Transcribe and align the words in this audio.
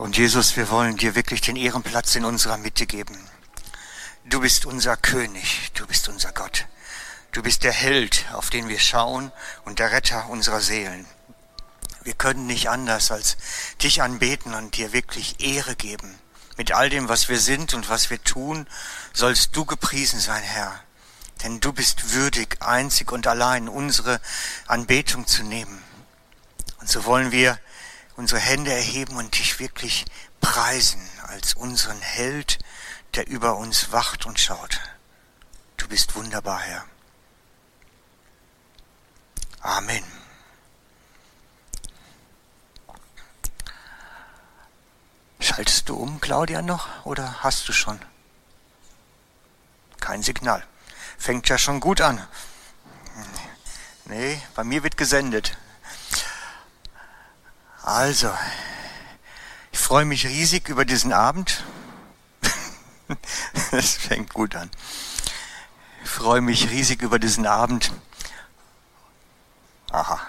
Und 0.00 0.16
Jesus, 0.16 0.56
wir 0.56 0.70
wollen 0.70 0.96
dir 0.96 1.14
wirklich 1.14 1.42
den 1.42 1.56
Ehrenplatz 1.56 2.14
in 2.14 2.24
unserer 2.24 2.56
Mitte 2.56 2.86
geben. 2.86 3.18
Du 4.24 4.40
bist 4.40 4.64
unser 4.64 4.96
König, 4.96 5.72
du 5.74 5.86
bist 5.86 6.08
unser 6.08 6.32
Gott. 6.32 6.64
Du 7.32 7.42
bist 7.42 7.64
der 7.64 7.72
Held, 7.72 8.24
auf 8.32 8.48
den 8.48 8.70
wir 8.70 8.78
schauen 8.78 9.30
und 9.66 9.78
der 9.78 9.92
Retter 9.92 10.30
unserer 10.30 10.62
Seelen. 10.62 11.04
Wir 12.02 12.14
können 12.14 12.46
nicht 12.46 12.70
anders 12.70 13.10
als 13.10 13.36
dich 13.82 14.00
anbeten 14.00 14.54
und 14.54 14.74
dir 14.78 14.94
wirklich 14.94 15.44
Ehre 15.44 15.76
geben. 15.76 16.18
Mit 16.56 16.72
all 16.72 16.88
dem, 16.88 17.10
was 17.10 17.28
wir 17.28 17.38
sind 17.38 17.74
und 17.74 17.90
was 17.90 18.08
wir 18.08 18.24
tun, 18.24 18.66
sollst 19.12 19.54
du 19.54 19.66
gepriesen 19.66 20.18
sein, 20.18 20.42
Herr. 20.42 20.80
Denn 21.44 21.60
du 21.60 21.74
bist 21.74 22.14
würdig, 22.14 22.56
einzig 22.60 23.12
und 23.12 23.26
allein 23.26 23.68
unsere 23.68 24.18
Anbetung 24.66 25.26
zu 25.26 25.42
nehmen. 25.42 25.82
Und 26.78 26.88
so 26.88 27.04
wollen 27.04 27.32
wir 27.32 27.58
unsere 28.20 28.40
Hände 28.40 28.70
erheben 28.70 29.16
und 29.16 29.38
dich 29.38 29.60
wirklich 29.60 30.04
preisen 30.42 31.00
als 31.22 31.54
unseren 31.54 32.02
Held, 32.02 32.58
der 33.14 33.26
über 33.26 33.56
uns 33.56 33.92
wacht 33.92 34.26
und 34.26 34.38
schaut. 34.38 34.78
Du 35.78 35.88
bist 35.88 36.14
wunderbar, 36.14 36.60
Herr. 36.60 36.84
Amen. 39.62 40.04
Schaltest 45.40 45.88
du 45.88 45.96
um, 45.96 46.20
Claudia, 46.20 46.60
noch 46.60 47.06
oder 47.06 47.42
hast 47.42 47.66
du 47.70 47.72
schon? 47.72 47.98
Kein 49.98 50.22
Signal. 50.22 50.62
Fängt 51.16 51.48
ja 51.48 51.56
schon 51.56 51.80
gut 51.80 52.02
an. 52.02 52.22
Nee, 54.04 54.42
bei 54.54 54.62
mir 54.62 54.82
wird 54.82 54.98
gesendet. 54.98 55.56
Also, 57.82 58.30
ich 59.72 59.78
freue 59.78 60.04
mich 60.04 60.26
riesig 60.26 60.68
über 60.68 60.84
diesen 60.84 61.12
Abend. 61.12 61.64
Es 63.72 63.96
fängt 63.96 64.34
gut 64.34 64.54
an. 64.54 64.70
Ich 66.04 66.10
freue 66.10 66.40
mich 66.40 66.70
riesig 66.70 67.02
über 67.02 67.18
diesen 67.18 67.46
Abend. 67.46 67.92
Aha, 69.90 70.20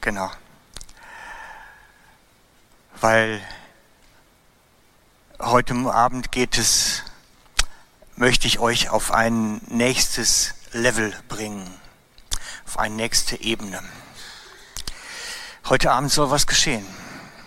genau. 0.00 0.30
Weil 3.00 3.40
heute 5.38 5.74
Abend 5.92 6.32
geht 6.32 6.56
es, 6.58 7.02
möchte 8.16 8.46
ich 8.46 8.58
euch 8.58 8.88
auf 8.88 9.12
ein 9.12 9.60
nächstes 9.68 10.54
Level 10.72 11.14
bringen, 11.28 11.68
auf 12.66 12.78
eine 12.78 12.94
nächste 12.94 13.40
Ebene. 13.40 13.82
Heute 15.66 15.92
Abend 15.92 16.12
soll 16.12 16.30
was 16.30 16.46
geschehen. 16.46 16.86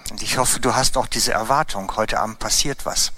Und 0.09 0.23
ich 0.23 0.39
hoffe, 0.39 0.59
du 0.59 0.73
hast 0.73 0.97
auch 0.97 1.05
diese 1.05 1.33
Erwartung. 1.33 1.95
Heute 1.97 2.19
Abend 2.19 2.39
passiert 2.39 2.83
was. 2.83 3.11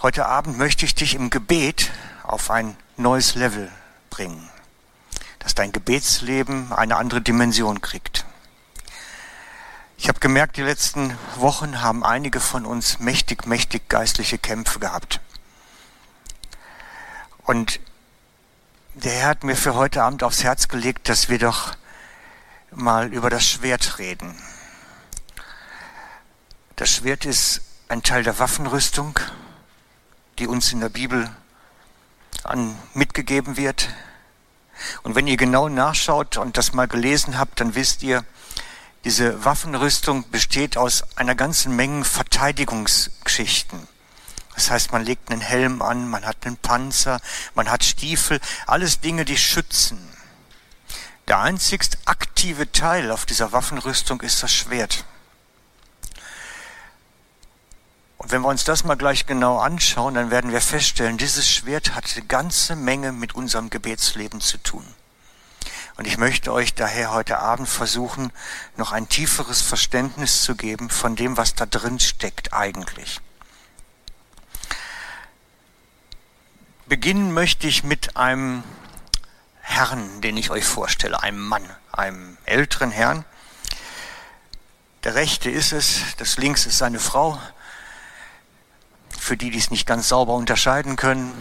Heute 0.00 0.26
Abend 0.26 0.56
möchte 0.56 0.84
ich 0.84 0.94
dich 0.94 1.16
im 1.16 1.30
Gebet 1.30 1.90
auf 2.22 2.52
ein 2.52 2.76
neues 2.96 3.34
Level 3.34 3.68
bringen, 4.10 4.48
dass 5.40 5.56
dein 5.56 5.72
Gebetsleben 5.72 6.72
eine 6.72 6.96
andere 6.96 7.20
Dimension 7.20 7.80
kriegt. 7.80 8.24
Ich 9.98 10.06
habe 10.06 10.20
gemerkt, 10.20 10.56
die 10.56 10.62
letzten 10.62 11.18
Wochen 11.34 11.82
haben 11.82 12.04
einige 12.04 12.38
von 12.38 12.64
uns 12.64 13.00
mächtig, 13.00 13.46
mächtig 13.46 13.88
geistliche 13.88 14.38
Kämpfe 14.38 14.78
gehabt. 14.78 15.20
Und 17.42 17.80
der 18.94 19.12
Herr 19.12 19.28
hat 19.30 19.42
mir 19.42 19.56
für 19.56 19.74
heute 19.74 20.04
Abend 20.04 20.22
aufs 20.22 20.44
Herz 20.44 20.68
gelegt, 20.68 21.08
dass 21.08 21.28
wir 21.28 21.40
doch 21.40 21.74
mal 22.70 23.12
über 23.12 23.30
das 23.30 23.46
Schwert 23.46 23.98
reden. 23.98 24.34
Das 26.76 26.90
Schwert 26.90 27.24
ist 27.24 27.62
ein 27.88 28.02
Teil 28.02 28.22
der 28.22 28.38
Waffenrüstung, 28.38 29.18
die 30.38 30.46
uns 30.46 30.72
in 30.72 30.80
der 30.80 30.88
Bibel 30.88 31.30
an, 32.44 32.76
mitgegeben 32.94 33.56
wird. 33.56 33.88
Und 35.02 35.14
wenn 35.14 35.26
ihr 35.26 35.36
genau 35.36 35.68
nachschaut 35.68 36.36
und 36.36 36.58
das 36.58 36.72
mal 36.72 36.88
gelesen 36.88 37.38
habt, 37.38 37.60
dann 37.60 37.74
wisst 37.74 38.02
ihr, 38.02 38.24
diese 39.04 39.44
Waffenrüstung 39.44 40.28
besteht 40.30 40.76
aus 40.76 41.04
einer 41.16 41.34
ganzen 41.34 41.76
Menge 41.76 42.04
Verteidigungsgeschichten. 42.04 43.86
Das 44.54 44.70
heißt, 44.70 44.92
man 44.92 45.04
legt 45.04 45.30
einen 45.30 45.42
Helm 45.42 45.80
an, 45.80 46.08
man 46.08 46.26
hat 46.26 46.44
einen 46.44 46.56
Panzer, 46.56 47.20
man 47.54 47.70
hat 47.70 47.84
Stiefel, 47.84 48.40
alles 48.66 49.00
Dinge, 49.00 49.24
die 49.24 49.38
schützen. 49.38 50.15
Der 51.28 51.40
einzigst 51.40 51.98
aktive 52.04 52.70
Teil 52.70 53.10
auf 53.10 53.26
dieser 53.26 53.50
Waffenrüstung 53.50 54.20
ist 54.20 54.42
das 54.42 54.52
Schwert. 54.52 55.04
Und 58.16 58.30
wenn 58.30 58.42
wir 58.42 58.48
uns 58.48 58.64
das 58.64 58.84
mal 58.84 58.96
gleich 58.96 59.26
genau 59.26 59.58
anschauen, 59.58 60.14
dann 60.14 60.30
werden 60.30 60.52
wir 60.52 60.60
feststellen, 60.60 61.18
dieses 61.18 61.48
Schwert 61.48 61.94
hat 61.94 62.04
eine 62.14 62.26
ganze 62.26 62.76
Menge 62.76 63.12
mit 63.12 63.34
unserem 63.34 63.70
Gebetsleben 63.70 64.40
zu 64.40 64.58
tun. 64.58 64.84
Und 65.96 66.06
ich 66.06 66.18
möchte 66.18 66.52
euch 66.52 66.74
daher 66.74 67.12
heute 67.12 67.38
Abend 67.38 67.68
versuchen, 67.68 68.30
noch 68.76 68.92
ein 68.92 69.08
tieferes 69.08 69.62
Verständnis 69.62 70.42
zu 70.42 70.54
geben 70.54 70.90
von 70.90 71.16
dem, 71.16 71.36
was 71.36 71.54
da 71.54 71.66
drin 71.66 71.98
steckt 71.98 72.52
eigentlich. 72.52 73.20
Beginnen 76.86 77.32
möchte 77.32 77.66
ich 77.66 77.82
mit 77.82 78.16
einem 78.16 78.62
Herrn, 79.68 80.20
den 80.20 80.36
ich 80.36 80.50
euch 80.50 80.64
vorstelle, 80.64 81.22
einem 81.22 81.40
Mann, 81.40 81.68
einem 81.92 82.38
älteren 82.44 82.90
Herrn. 82.92 83.24
Der 85.02 85.16
rechte 85.16 85.50
ist 85.50 85.72
es, 85.72 86.00
das 86.18 86.38
links 86.38 86.66
ist 86.66 86.78
seine 86.78 87.00
Frau. 87.00 87.40
Für 89.18 89.36
die, 89.36 89.50
die 89.50 89.58
es 89.58 89.70
nicht 89.70 89.86
ganz 89.86 90.08
sauber 90.08 90.34
unterscheiden 90.34 90.96
können, 90.96 91.34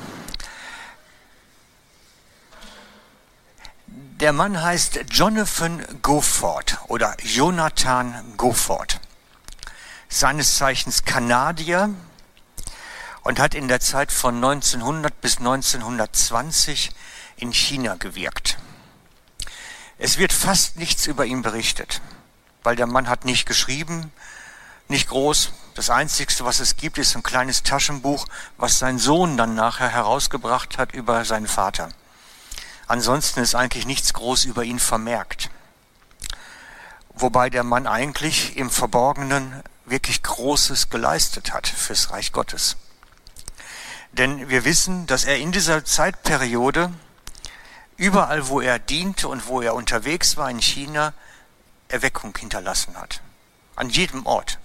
Der 4.22 4.32
Mann 4.32 4.62
heißt 4.62 5.02
Jonathan 5.10 5.86
Gofford 6.02 6.78
oder 6.88 7.18
Jonathan 7.22 8.34
Gofford. 8.38 9.02
Seines 10.08 10.56
Zeichens 10.56 11.04
Kanadier 11.04 11.94
und 13.24 13.40
hat 13.40 13.56
in 13.56 13.68
der 13.68 13.82
Zeit 13.82 14.14
von 14.14 14.36
1900 14.36 15.20
bis 15.20 15.40
1920 15.40 16.92
in 17.38 17.54
China 17.54 17.96
gewirkt. 17.96 18.58
Es 19.98 20.18
wird 20.18 20.34
fast 20.34 20.78
nichts 20.78 21.08
über 21.08 21.26
ihn 21.26 21.42
berichtet, 21.42 22.02
weil 22.64 22.76
der 22.76 22.88
Mann 22.88 23.08
hat 23.08 23.26
nicht 23.26 23.46
geschrieben, 23.46 24.12
nicht 24.88 25.08
groß. 25.10 25.52
Das 25.74 25.90
Einzigste, 25.90 26.46
was 26.46 26.60
es 26.60 26.78
gibt, 26.78 26.98
ist 26.98 27.16
ein 27.16 27.24
kleines 27.24 27.64
Taschenbuch, 27.64 28.28
was 28.58 28.80
sein 28.80 29.00
Sohn 29.00 29.38
dann 29.38 29.56
nachher 29.56 29.90
herausgebracht 29.90 30.78
hat 30.78 30.94
über 30.94 31.26
seinen 31.26 31.48
Vater. 31.48 31.90
Ansonsten 32.88 33.40
ist 33.40 33.56
eigentlich 33.56 33.86
nichts 33.86 34.14
groß 34.14 34.46
über 34.46 34.64
ihn 34.64 34.80
vermerkt. 34.80 35.50
Wobei 37.14 37.50
der 37.50 37.64
Mann 37.64 37.88
eigentlich 37.88 38.58
im 38.58 38.70
Verborgenen 38.70 39.64
wirklich 39.86 40.22
Großes 40.24 40.90
geleistet 40.90 41.54
hat 41.54 41.68
fürs 41.68 42.12
Reich 42.12 42.32
Gottes. 42.32 42.76
Denn 44.12 44.50
wir 44.50 44.66
wissen, 44.66 45.08
dass 45.08 45.26
er 45.26 45.38
in 45.38 45.52
dieser 45.52 45.84
Zeitperiode 45.84 46.92
überall, 47.98 48.48
wo 48.48 48.62
er 48.62 48.80
diente 48.80 49.28
und 49.28 49.48
wo 49.48 49.62
er 49.62 49.76
unterwegs 49.76 50.38
war 50.38 50.50
in 50.50 50.62
China, 50.62 51.14
Erweckung 51.88 52.36
hinterlassen 52.38 52.98
hat. 52.98 53.22
An 53.76 53.90
jedem 53.90 54.26
Ort. 54.26 54.60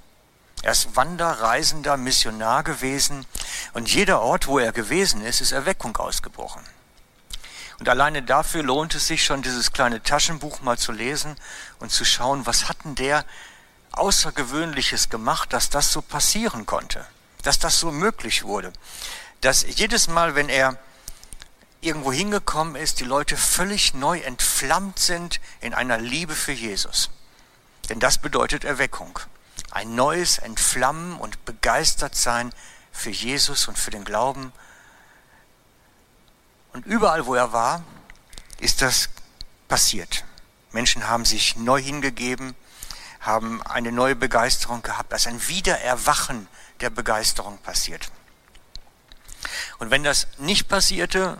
Er 0.62 0.72
ist 0.72 0.94
Wanderreisender, 0.94 1.96
Missionar 1.96 2.62
gewesen 2.62 3.24
und 3.72 3.92
jeder 3.92 4.20
Ort, 4.20 4.46
wo 4.46 4.58
er 4.58 4.72
gewesen 4.72 5.22
ist, 5.22 5.40
ist 5.40 5.52
Erweckung 5.52 5.96
ausgebrochen. 5.96 6.62
Und 7.78 7.88
alleine 7.88 8.22
dafür 8.22 8.62
lohnt 8.62 8.94
es 8.94 9.06
sich 9.06 9.24
schon, 9.24 9.40
dieses 9.40 9.72
kleine 9.72 10.02
Taschenbuch 10.02 10.60
mal 10.60 10.76
zu 10.76 10.92
lesen 10.92 11.36
und 11.78 11.90
zu 11.90 12.04
schauen, 12.04 12.44
was 12.44 12.68
hatten 12.68 12.94
der 12.94 13.24
Außergewöhnliches 13.92 15.08
gemacht, 15.08 15.54
dass 15.54 15.70
das 15.70 15.90
so 15.90 16.02
passieren 16.02 16.66
konnte, 16.66 17.06
dass 17.42 17.58
das 17.58 17.80
so 17.80 17.90
möglich 17.90 18.44
wurde. 18.44 18.72
Dass 19.40 19.64
jedes 19.66 20.08
Mal, 20.08 20.34
wenn 20.34 20.50
er 20.50 20.76
irgendwo 21.80 22.12
hingekommen 22.12 22.76
ist, 22.76 23.00
die 23.00 23.04
Leute 23.04 23.36
völlig 23.36 23.94
neu 23.94 24.18
entflammt 24.20 24.98
sind 24.98 25.40
in 25.60 25.74
einer 25.74 25.98
Liebe 25.98 26.34
für 26.34 26.52
Jesus. 26.52 27.10
Denn 27.88 28.00
das 28.00 28.18
bedeutet 28.18 28.64
Erweckung. 28.64 29.18
Ein 29.70 29.94
neues 29.94 30.38
Entflammen 30.38 31.16
und 31.16 31.44
begeistert 31.44 32.14
sein 32.14 32.52
für 32.92 33.10
Jesus 33.10 33.68
und 33.68 33.78
für 33.78 33.90
den 33.90 34.04
Glauben 34.04 34.52
und 36.72 36.86
überall, 36.86 37.26
wo 37.26 37.34
er 37.34 37.52
war, 37.52 37.82
ist 38.58 38.82
das 38.82 39.08
passiert. 39.68 40.24
Menschen 40.72 41.08
haben 41.08 41.24
sich 41.24 41.56
neu 41.56 41.80
hingegeben, 41.80 42.54
haben 43.20 43.62
eine 43.62 43.92
neue 43.92 44.16
Begeisterung 44.16 44.82
gehabt, 44.82 45.12
als 45.12 45.26
ein 45.26 45.46
Wiedererwachen 45.48 46.48
der 46.80 46.90
Begeisterung 46.90 47.58
passiert. 47.58 48.10
Und 49.78 49.90
wenn 49.90 50.04
das 50.04 50.28
nicht 50.38 50.68
passierte, 50.68 51.38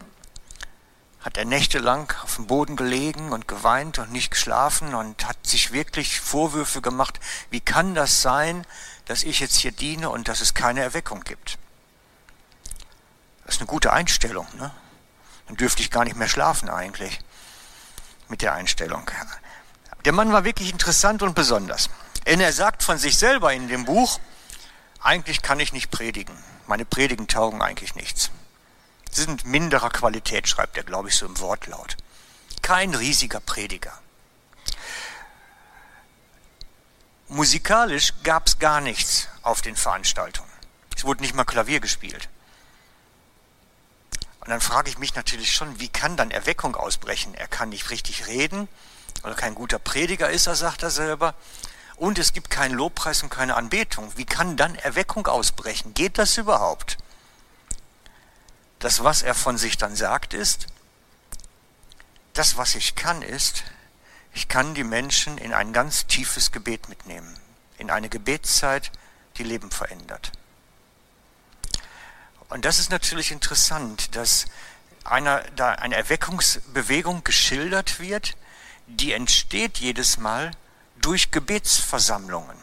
hat 1.20 1.36
er 1.36 1.44
nächtelang 1.44 2.12
auf 2.22 2.36
dem 2.36 2.46
Boden 2.46 2.76
gelegen 2.76 3.32
und 3.32 3.46
geweint 3.46 3.98
und 3.98 4.10
nicht 4.10 4.30
geschlafen 4.30 4.94
und 4.94 5.26
hat 5.28 5.46
sich 5.46 5.72
wirklich 5.72 6.20
Vorwürfe 6.20 6.80
gemacht, 6.80 7.20
wie 7.50 7.60
kann 7.60 7.94
das 7.94 8.22
sein, 8.22 8.66
dass 9.04 9.22
ich 9.22 9.40
jetzt 9.40 9.56
hier 9.56 9.72
diene 9.72 10.08
und 10.08 10.28
dass 10.28 10.40
es 10.40 10.54
keine 10.54 10.80
Erweckung 10.80 11.22
gibt. 11.22 11.58
Das 13.44 13.56
ist 13.56 13.60
eine 13.60 13.66
gute 13.66 13.92
Einstellung. 13.92 14.46
Ne? 14.56 14.70
Dann 15.46 15.56
dürfte 15.56 15.82
ich 15.82 15.90
gar 15.90 16.04
nicht 16.04 16.16
mehr 16.16 16.28
schlafen 16.28 16.70
eigentlich 16.70 17.18
mit 18.28 18.42
der 18.42 18.54
Einstellung. 18.54 19.10
Der 20.04 20.12
Mann 20.12 20.32
war 20.32 20.44
wirklich 20.44 20.70
interessant 20.70 21.22
und 21.22 21.34
besonders. 21.34 21.90
Denn 22.26 22.40
er 22.40 22.52
sagt 22.52 22.82
von 22.82 22.96
sich 22.96 23.18
selber 23.18 23.52
in 23.52 23.68
dem 23.68 23.84
Buch, 23.84 24.20
eigentlich 25.00 25.42
kann 25.42 25.60
ich 25.60 25.72
nicht 25.72 25.90
predigen. 25.90 26.36
Meine 26.66 26.84
Predigen 26.84 27.26
taugen 27.26 27.60
eigentlich 27.60 27.94
nichts. 27.96 28.30
Sie 29.10 29.22
sind 29.22 29.44
minderer 29.44 29.90
Qualität, 29.90 30.48
schreibt 30.48 30.76
er, 30.76 30.84
glaube 30.84 31.08
ich, 31.08 31.16
so 31.16 31.26
im 31.26 31.38
Wortlaut. 31.40 31.96
Kein 32.62 32.94
riesiger 32.94 33.40
Prediger. 33.40 33.98
Musikalisch 37.28 38.12
gab 38.22 38.46
es 38.46 38.58
gar 38.58 38.80
nichts 38.80 39.28
auf 39.42 39.62
den 39.62 39.76
Veranstaltungen. 39.76 40.50
Es 40.96 41.04
wurde 41.04 41.22
nicht 41.22 41.34
mal 41.34 41.44
Klavier 41.44 41.80
gespielt. 41.80 42.28
Und 44.40 44.48
dann 44.48 44.60
frage 44.60 44.90
ich 44.90 44.98
mich 44.98 45.14
natürlich 45.14 45.52
schon, 45.52 45.80
wie 45.80 45.88
kann 45.88 46.16
dann 46.16 46.30
Erweckung 46.30 46.74
ausbrechen? 46.74 47.34
Er 47.34 47.46
kann 47.46 47.68
nicht 47.68 47.90
richtig 47.90 48.26
reden 48.26 48.68
oder 49.22 49.34
kein 49.34 49.54
guter 49.54 49.78
Prediger 49.78 50.30
ist 50.30 50.46
er, 50.46 50.56
sagt 50.56 50.82
er 50.82 50.90
selber. 50.90 51.34
Und 51.96 52.18
es 52.18 52.32
gibt 52.32 52.50
keinen 52.50 52.74
Lobpreis 52.74 53.22
und 53.22 53.30
keine 53.30 53.56
Anbetung. 53.56 54.10
Wie 54.16 54.24
kann 54.24 54.56
dann 54.56 54.74
Erweckung 54.74 55.26
ausbrechen? 55.26 55.92
Geht 55.94 56.16
das 56.18 56.38
überhaupt? 56.38 56.96
Das, 58.80 59.04
was 59.04 59.22
er 59.22 59.34
von 59.34 59.56
sich 59.56 59.76
dann 59.76 59.94
sagt, 59.94 60.34
ist, 60.34 60.66
das, 62.32 62.56
was 62.56 62.74
ich 62.74 62.94
kann, 62.94 63.22
ist, 63.22 63.64
ich 64.32 64.48
kann 64.48 64.74
die 64.74 64.84
Menschen 64.84 65.38
in 65.38 65.52
ein 65.52 65.72
ganz 65.72 66.06
tiefes 66.06 66.52
Gebet 66.52 66.88
mitnehmen, 66.88 67.38
in 67.78 67.90
eine 67.90 68.08
Gebetszeit, 68.08 68.90
die 69.36 69.42
Leben 69.44 69.70
verändert. 69.70 70.32
Und 72.48 72.64
das 72.64 72.78
ist 72.78 72.90
natürlich 72.90 73.30
interessant, 73.30 74.16
dass 74.16 74.46
einer, 75.04 75.42
da 75.56 75.72
eine 75.72 75.96
Erweckungsbewegung 75.96 77.22
geschildert 77.22 78.00
wird, 78.00 78.36
die 78.86 79.12
entsteht 79.12 79.78
jedes 79.78 80.16
Mal 80.16 80.50
durch 81.00 81.30
Gebetsversammlungen. 81.30 82.56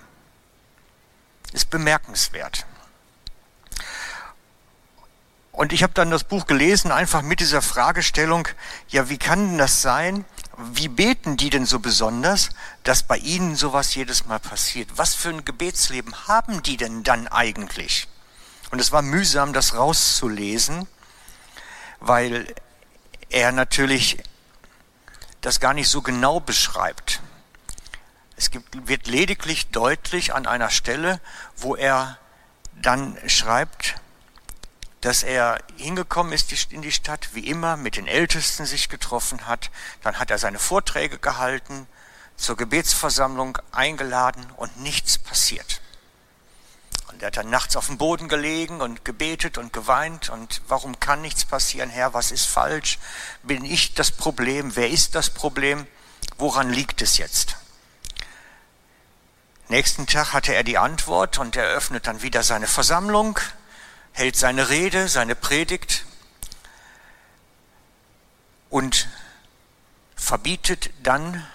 Ist 1.53 1.69
bemerkenswert. 1.69 2.65
Und 5.57 5.73
ich 5.73 5.81
habe 5.81 5.93
dann 5.93 6.11
das 6.11 6.23
Buch 6.23 6.45
gelesen, 6.45 6.91
einfach 6.91 7.23
mit 7.23 7.39
dieser 7.39 7.63
Fragestellung, 7.63 8.47
ja, 8.89 9.09
wie 9.09 9.17
kann 9.17 9.47
denn 9.47 9.57
das 9.57 9.81
sein? 9.81 10.23
Wie 10.55 10.87
beten 10.87 11.35
die 11.35 11.49
denn 11.49 11.65
so 11.65 11.79
besonders, 11.79 12.51
dass 12.83 13.01
bei 13.01 13.17
ihnen 13.17 13.55
sowas 13.55 13.95
jedes 13.95 14.27
Mal 14.27 14.37
passiert? 14.37 14.87
Was 14.97 15.15
für 15.15 15.29
ein 15.29 15.45
Gebetsleben 15.45 16.27
haben 16.27 16.61
die 16.61 16.77
denn 16.77 17.01
dann 17.01 17.27
eigentlich? 17.27 18.07
Und 18.69 18.79
es 18.79 18.91
war 18.91 19.01
mühsam, 19.01 19.51
das 19.51 19.73
rauszulesen, 19.73 20.85
weil 22.01 22.53
er 23.29 23.51
natürlich 23.51 24.19
das 25.41 25.59
gar 25.59 25.73
nicht 25.73 25.89
so 25.89 26.03
genau 26.03 26.39
beschreibt. 26.39 27.19
Es 28.35 28.51
gibt, 28.51 28.87
wird 28.87 29.07
lediglich 29.07 29.71
deutlich 29.71 30.35
an 30.35 30.45
einer 30.45 30.69
Stelle, 30.69 31.19
wo 31.55 31.75
er 31.75 32.19
dann 32.75 33.17
schreibt, 33.25 33.95
dass 35.01 35.23
er 35.23 35.59
hingekommen 35.77 36.33
ist 36.33 36.51
in 36.71 36.81
die 36.81 36.91
Stadt, 36.91 37.29
wie 37.33 37.47
immer, 37.47 37.77
mit 37.77 37.97
den 37.97 38.07
Ältesten 38.07 38.65
sich 38.65 38.89
getroffen 38.89 39.47
hat. 39.47 39.69
Dann 40.01 40.19
hat 40.19 40.31
er 40.31 40.37
seine 40.37 40.59
Vorträge 40.59 41.19
gehalten, 41.19 41.87
zur 42.35 42.55
Gebetsversammlung 42.55 43.57
eingeladen 43.71 44.45
und 44.57 44.79
nichts 44.81 45.17
passiert. 45.17 45.81
Und 47.07 47.21
er 47.21 47.27
hat 47.27 47.37
dann 47.37 47.49
nachts 47.49 47.75
auf 47.75 47.87
dem 47.87 47.97
Boden 47.97 48.27
gelegen 48.27 48.79
und 48.79 49.03
gebetet 49.03 49.57
und 49.57 49.73
geweint. 49.73 50.29
Und 50.29 50.61
warum 50.67 50.99
kann 50.99 51.21
nichts 51.21 51.45
passieren, 51.45 51.89
Herr? 51.89 52.13
Was 52.13 52.31
ist 52.31 52.45
falsch? 52.45 52.99
Bin 53.43 53.65
ich 53.65 53.95
das 53.95 54.11
Problem? 54.11 54.75
Wer 54.75 54.89
ist 54.89 55.15
das 55.15 55.31
Problem? 55.31 55.87
Woran 56.37 56.69
liegt 56.69 57.01
es 57.01 57.17
jetzt? 57.17 57.55
Nächsten 59.69 60.05
Tag 60.05 60.33
hatte 60.33 60.53
er 60.53 60.63
die 60.63 60.77
Antwort 60.77 61.39
und 61.39 61.55
er 61.55 61.65
öffnet 61.65 62.07
dann 62.07 62.21
wieder 62.21 62.43
seine 62.43 62.67
Versammlung 62.67 63.39
hält 64.17 64.35
seine 64.35 64.69
Rede, 64.69 65.07
seine 65.07 65.35
Predigt 65.35 66.03
und 68.71 69.07
verbietet 70.15 70.89
dann 71.03 71.45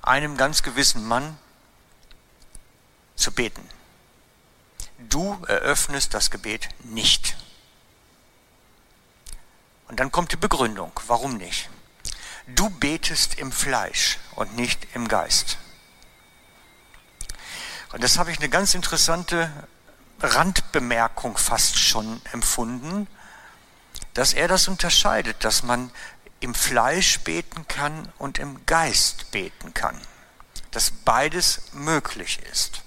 einem 0.00 0.38
ganz 0.38 0.62
gewissen 0.62 1.04
Mann 1.04 1.36
zu 3.14 3.30
beten. 3.30 3.68
Du 5.10 5.38
eröffnest 5.46 6.14
das 6.14 6.30
Gebet 6.30 6.70
nicht. 6.82 7.36
Und 9.88 10.00
dann 10.00 10.10
kommt 10.10 10.32
die 10.32 10.36
Begründung, 10.36 10.92
warum 11.08 11.36
nicht? 11.36 11.68
Du 12.46 12.70
betest 12.70 13.34
im 13.34 13.52
Fleisch 13.52 14.18
und 14.34 14.56
nicht 14.56 14.86
im 14.94 15.08
Geist. 15.08 15.58
Und 17.92 18.02
das 18.02 18.16
habe 18.16 18.32
ich 18.32 18.38
eine 18.38 18.48
ganz 18.48 18.72
interessante 18.72 19.50
Randbemerkung 20.20 21.36
fast 21.36 21.78
schon 21.78 22.20
empfunden, 22.32 23.06
dass 24.14 24.32
er 24.32 24.48
das 24.48 24.68
unterscheidet, 24.68 25.44
dass 25.44 25.62
man 25.62 25.90
im 26.40 26.54
Fleisch 26.54 27.20
beten 27.20 27.66
kann 27.68 28.10
und 28.18 28.38
im 28.38 28.64
Geist 28.66 29.30
beten 29.30 29.74
kann, 29.74 30.00
dass 30.70 30.90
beides 30.90 31.72
möglich 31.72 32.40
ist. 32.50 32.82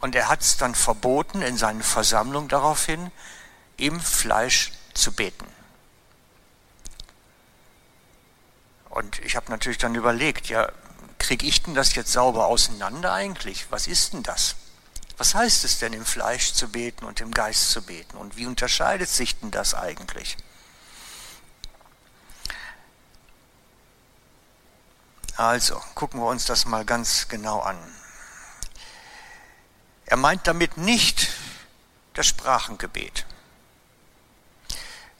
Und 0.00 0.14
er 0.14 0.28
hat 0.28 0.40
es 0.40 0.56
dann 0.56 0.74
verboten 0.74 1.42
in 1.42 1.56
seinen 1.56 1.82
Versammlungen 1.82 2.48
daraufhin, 2.48 3.10
im 3.76 4.00
Fleisch 4.00 4.72
zu 4.94 5.12
beten. 5.12 5.46
Und 8.88 9.20
ich 9.20 9.36
habe 9.36 9.50
natürlich 9.50 9.78
dann 9.78 9.94
überlegt, 9.94 10.48
ja, 10.48 10.70
kriege 11.18 11.46
ich 11.46 11.62
denn 11.62 11.74
das 11.74 11.94
jetzt 11.94 12.12
sauber 12.12 12.46
auseinander 12.46 13.12
eigentlich? 13.12 13.66
Was 13.70 13.86
ist 13.86 14.12
denn 14.14 14.22
das? 14.22 14.56
Was 15.20 15.34
heißt 15.34 15.64
es 15.64 15.78
denn 15.78 15.92
im 15.92 16.06
Fleisch 16.06 16.54
zu 16.54 16.66
beten 16.66 17.04
und 17.04 17.20
im 17.20 17.30
Geist 17.30 17.72
zu 17.72 17.82
beten? 17.82 18.16
Und 18.16 18.38
wie 18.38 18.46
unterscheidet 18.46 19.10
sich 19.10 19.38
denn 19.38 19.50
das 19.50 19.74
eigentlich? 19.74 20.38
Also, 25.36 25.78
gucken 25.94 26.20
wir 26.20 26.26
uns 26.26 26.46
das 26.46 26.64
mal 26.64 26.86
ganz 26.86 27.28
genau 27.28 27.60
an. 27.60 27.76
Er 30.06 30.16
meint 30.16 30.46
damit 30.46 30.78
nicht 30.78 31.28
das 32.14 32.26
Sprachengebet. 32.26 33.26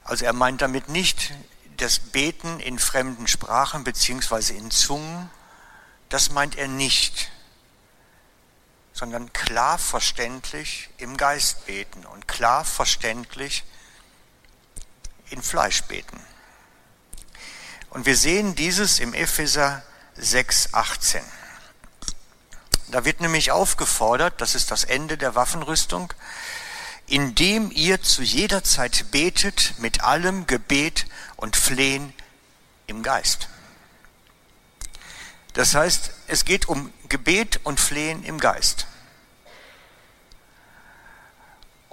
Also 0.05 0.25
er 0.25 0.33
meint 0.33 0.63
damit 0.63 0.89
nicht 0.89 1.31
das 1.77 1.99
Beten 1.99 2.59
in 2.59 2.79
fremden 2.79 3.27
Sprachen 3.27 3.85
beziehungsweise 3.85 4.55
in 4.55 4.71
Zungen. 4.71 5.29
Das 6.09 6.31
meint 6.31 6.57
er 6.57 6.69
nicht 6.69 7.30
sondern 9.01 9.33
klar 9.33 9.79
verständlich 9.79 10.91
im 10.99 11.17
Geist 11.17 11.65
beten 11.65 12.05
und 12.05 12.29
klar 12.29 12.67
verständlich 12.67 13.65
in 15.31 15.43
Fleisch 15.43 15.85
beten. 15.85 16.21
Und 17.89 18.05
wir 18.05 18.15
sehen 18.15 18.55
dieses 18.55 18.99
im 18.99 19.15
Epheser 19.15 19.83
6, 20.17 20.75
18. 20.75 21.23
Da 22.89 23.07
wird 23.07 23.23
nämlich 23.23 23.51
aufgefordert, 23.53 24.39
das 24.43 24.55
ist 24.55 24.71
das 24.71 24.85
Ende 24.85 25.17
der 25.17 25.35
Waffenrüstung, 25.35 26.13
indem 27.07 27.71
ihr 27.71 28.03
zu 28.03 28.21
jeder 28.21 28.63
Zeit 28.65 29.11
betet 29.11 29.77
mit 29.79 30.03
allem 30.03 30.47
Gebet 30.47 31.07
und 31.37 31.57
Flehen 31.57 32.13
im 32.87 33.03
Geist. 33.03 33.49
Das 35.55 35.75
heißt, 35.75 36.13
es 36.29 36.45
geht 36.45 36.69
um 36.69 36.93
Gebet 37.09 37.61
und 37.65 37.81
Flehen 37.81 38.23
im 38.23 38.39
Geist. 38.39 38.87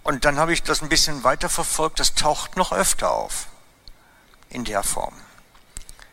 Und 0.03 0.23
dann 0.25 0.39
habe 0.39 0.53
ich 0.53 0.63
das 0.63 0.81
ein 0.81 0.89
bisschen 0.89 1.23
weiter 1.23 1.49
verfolgt, 1.49 1.99
das 1.99 2.13
taucht 2.13 2.55
noch 2.55 2.71
öfter 2.71 3.11
auf 3.11 3.47
in 4.49 4.63
der 4.63 4.83
Form, 4.83 5.13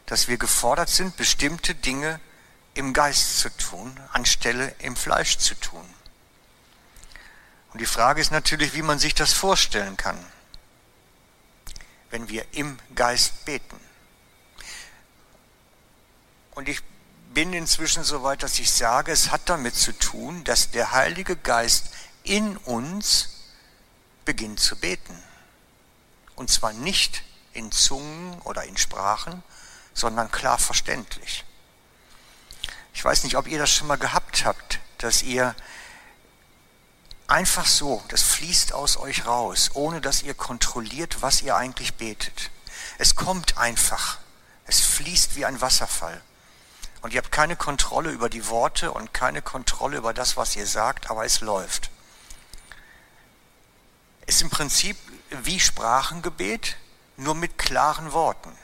dass 0.06 0.26
wir 0.26 0.36
gefordert 0.36 0.88
sind, 0.88 1.16
bestimmte 1.16 1.74
Dinge 1.74 2.18
im 2.74 2.92
Geist 2.92 3.38
zu 3.38 3.50
tun, 3.50 3.98
anstelle 4.12 4.74
im 4.80 4.96
Fleisch 4.96 5.38
zu 5.38 5.54
tun. 5.54 5.88
Und 7.72 7.80
die 7.80 7.86
Frage 7.86 8.20
ist 8.20 8.32
natürlich, 8.32 8.74
wie 8.74 8.82
man 8.82 8.98
sich 8.98 9.14
das 9.14 9.32
vorstellen 9.32 9.96
kann, 9.96 10.18
wenn 12.10 12.28
wir 12.28 12.44
im 12.52 12.78
Geist 12.94 13.44
beten. 13.44 13.78
Und 16.52 16.68
ich 16.68 16.82
bin 17.34 17.52
inzwischen 17.52 18.04
so 18.04 18.22
weit, 18.22 18.42
dass 18.42 18.58
ich 18.58 18.72
sage, 18.72 19.12
es 19.12 19.30
hat 19.30 19.48
damit 19.48 19.74
zu 19.74 19.92
tun, 19.92 20.44
dass 20.44 20.70
der 20.70 20.92
Heilige 20.92 21.36
Geist 21.36 21.90
in 22.22 22.56
uns 22.56 23.28
beginnt 24.24 24.60
zu 24.60 24.76
beten. 24.76 25.20
Und 26.36 26.50
zwar 26.50 26.72
nicht 26.72 27.22
in 27.52 27.70
Zungen 27.72 28.40
oder 28.42 28.64
in 28.64 28.76
Sprachen, 28.76 29.42
sondern 29.92 30.30
klar 30.30 30.58
verständlich. 30.58 31.44
Ich 32.94 33.04
weiß 33.04 33.24
nicht, 33.24 33.36
ob 33.36 33.48
ihr 33.48 33.58
das 33.58 33.70
schon 33.70 33.88
mal 33.88 33.98
gehabt 33.98 34.44
habt, 34.44 34.78
dass 34.98 35.22
ihr 35.22 35.54
einfach 37.26 37.66
so, 37.66 38.02
das 38.08 38.22
fließt 38.22 38.72
aus 38.72 38.96
euch 38.96 39.26
raus, 39.26 39.70
ohne 39.74 40.00
dass 40.00 40.22
ihr 40.22 40.34
kontrolliert, 40.34 41.22
was 41.22 41.42
ihr 41.42 41.56
eigentlich 41.56 41.94
betet. 41.94 42.50
Es 42.98 43.16
kommt 43.16 43.58
einfach. 43.58 44.18
Es 44.66 44.80
fließt 44.80 45.36
wie 45.36 45.44
ein 45.44 45.60
Wasserfall. 45.60 46.22
Und 47.04 47.12
ihr 47.12 47.18
habt 47.18 47.30
keine 47.30 47.54
Kontrolle 47.54 48.12
über 48.12 48.30
die 48.30 48.48
Worte 48.48 48.90
und 48.90 49.12
keine 49.12 49.42
Kontrolle 49.42 49.98
über 49.98 50.14
das, 50.14 50.38
was 50.38 50.56
ihr 50.56 50.66
sagt, 50.66 51.10
aber 51.10 51.26
es 51.26 51.42
läuft. 51.42 51.90
Ist 54.24 54.40
im 54.40 54.48
Prinzip 54.48 54.96
wie 55.28 55.60
Sprachengebet, 55.60 56.78
nur 57.18 57.34
mit 57.34 57.58
klaren 57.58 58.12
Worten. 58.12 58.56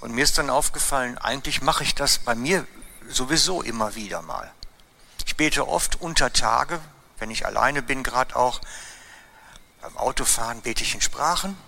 Und 0.00 0.12
mir 0.12 0.24
ist 0.24 0.38
dann 0.38 0.48
aufgefallen, 0.48 1.18
eigentlich 1.18 1.60
mache 1.60 1.84
ich 1.84 1.94
das 1.94 2.16
bei 2.16 2.34
mir 2.34 2.66
sowieso 3.06 3.60
immer 3.60 3.94
wieder 3.94 4.22
mal. 4.22 4.50
Ich 5.26 5.36
bete 5.36 5.68
oft 5.68 6.00
unter 6.00 6.32
Tage, 6.32 6.80
wenn 7.18 7.30
ich 7.30 7.44
alleine 7.44 7.82
bin, 7.82 8.02
gerade 8.02 8.36
auch 8.36 8.62
beim 9.82 9.98
Autofahren 9.98 10.62
bete 10.62 10.82
ich 10.82 10.94
in 10.94 11.02
Sprachen 11.02 11.58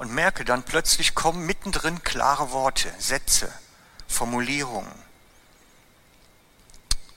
und 0.00 0.14
merke 0.14 0.46
dann 0.46 0.62
plötzlich 0.62 1.14
kommen 1.14 1.44
mittendrin 1.44 2.02
klare 2.02 2.52
Worte, 2.52 2.90
Sätze, 2.98 3.52
Formulierungen. 4.08 4.90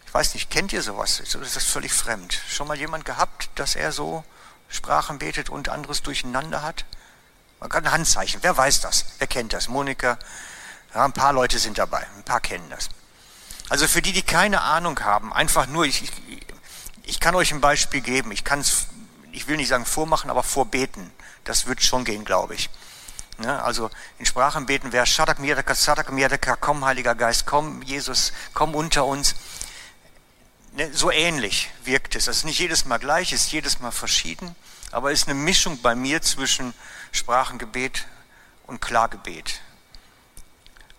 Ich 0.05 0.13
weiß 0.13 0.33
nicht, 0.33 0.49
kennt 0.49 0.73
ihr 0.73 0.81
sowas? 0.81 1.21
Ist 1.21 1.33
das 1.33 1.63
völlig 1.63 1.93
fremd? 1.93 2.37
Schon 2.49 2.67
mal 2.67 2.77
jemand 2.77 3.05
gehabt, 3.05 3.49
dass 3.55 3.75
er 3.75 3.93
so 3.93 4.25
Sprachen 4.67 5.17
betet 5.17 5.49
und 5.49 5.69
anderes 5.69 6.01
durcheinander 6.01 6.61
hat? 6.61 6.83
Man 7.61 7.69
kann 7.69 7.85
ein 7.85 7.91
Handzeichen. 7.93 8.43
Wer 8.43 8.57
weiß 8.57 8.81
das? 8.81 9.05
Wer 9.17 9.27
kennt 9.27 9.53
das? 9.53 9.69
Monika? 9.69 10.19
Ja, 10.93 11.05
ein 11.05 11.13
paar 11.13 11.31
Leute 11.31 11.59
sind 11.59 11.77
dabei. 11.77 12.05
Ein 12.17 12.23
paar 12.23 12.41
kennen 12.41 12.69
das. 12.69 12.89
Also 13.69 13.87
für 13.87 14.01
die, 14.01 14.11
die 14.11 14.23
keine 14.23 14.59
Ahnung 14.59 14.99
haben, 14.99 15.31
einfach 15.31 15.67
nur, 15.67 15.85
ich, 15.85 16.03
ich, 16.03 16.11
ich 17.03 17.21
kann 17.21 17.33
euch 17.33 17.53
ein 17.53 17.61
Beispiel 17.61 18.01
geben. 18.01 18.33
Ich 18.33 18.43
kann 18.43 18.59
es, 18.59 18.87
ich 19.31 19.47
will 19.47 19.55
nicht 19.55 19.69
sagen 19.69 19.85
vormachen, 19.85 20.29
aber 20.29 20.43
vorbeten. 20.43 21.13
Das 21.43 21.65
wird 21.65 21.83
schon 21.83 22.05
gehen, 22.05 22.25
glaube 22.25 22.55
ich. 22.55 22.69
Ne? 23.37 23.61
Also 23.63 23.89
in 24.19 24.25
Sprachen 24.25 24.65
beten 24.65 24.91
wäre 24.91 25.05
Shadak 25.05 25.39
Miedeka, 25.39 25.75
Sadak 25.75 26.11
Miedeka, 26.11 26.55
komm 26.55 26.85
Heiliger 26.85 27.15
Geist, 27.15 27.45
komm 27.45 27.81
Jesus, 27.81 28.33
komm 28.53 28.75
unter 28.75 29.05
uns. 29.05 29.35
Ne? 30.73 30.93
So 30.93 31.11
ähnlich 31.11 31.69
wirkt 31.83 32.15
es. 32.15 32.27
Es 32.27 32.37
ist 32.37 32.45
nicht 32.45 32.59
jedes 32.59 32.85
Mal 32.85 32.99
gleich, 32.99 33.33
ist 33.33 33.51
jedes 33.51 33.79
Mal 33.79 33.91
verschieden, 33.91 34.55
aber 34.91 35.11
es 35.11 35.21
ist 35.21 35.27
eine 35.27 35.39
Mischung 35.39 35.81
bei 35.81 35.95
mir 35.95 36.21
zwischen 36.21 36.73
Sprachengebet 37.11 38.05
und 38.67 38.81
Klagebet. 38.81 39.61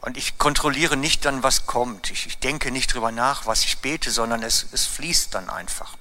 Und 0.00 0.18
ich 0.18 0.36
kontrolliere 0.36 0.98
nicht 0.98 1.24
dann, 1.24 1.42
was 1.42 1.64
kommt. 1.64 2.10
Ich, 2.10 2.26
ich 2.26 2.38
denke 2.38 2.70
nicht 2.70 2.92
drüber 2.92 3.10
nach, 3.10 3.46
was 3.46 3.64
ich 3.64 3.78
bete, 3.78 4.10
sondern 4.10 4.42
es, 4.42 4.66
es 4.72 4.84
fließt 4.84 5.34
dann 5.34 5.48
einfach. 5.48 5.96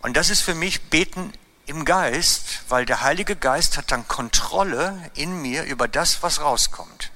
Und 0.00 0.16
das 0.16 0.30
ist 0.30 0.40
für 0.40 0.54
mich 0.54 0.84
Beten 0.84 1.32
im 1.66 1.84
Geist, 1.84 2.62
weil 2.68 2.84
der 2.84 3.02
Heilige 3.02 3.36
Geist 3.36 3.76
hat 3.76 3.92
dann 3.92 4.08
Kontrolle 4.08 5.10
in 5.14 5.40
mir 5.40 5.64
über 5.64 5.88
das, 5.88 6.22
was 6.22 6.40
rauskommt. 6.40 7.10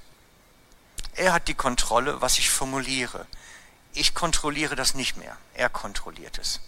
Er 1.15 1.33
hat 1.33 1.49
die 1.49 1.55
Kontrolle, 1.55 2.21
was 2.21 2.39
ich 2.39 2.51
formuliere. 2.51 3.27
Ich 3.93 4.15
kontrolliere 4.15 4.77
das 4.77 4.95
nicht 4.95 5.17
mehr. 5.17 5.37
Er 5.55 5.69
kontrolliert 5.69 6.39
es. 6.39 6.61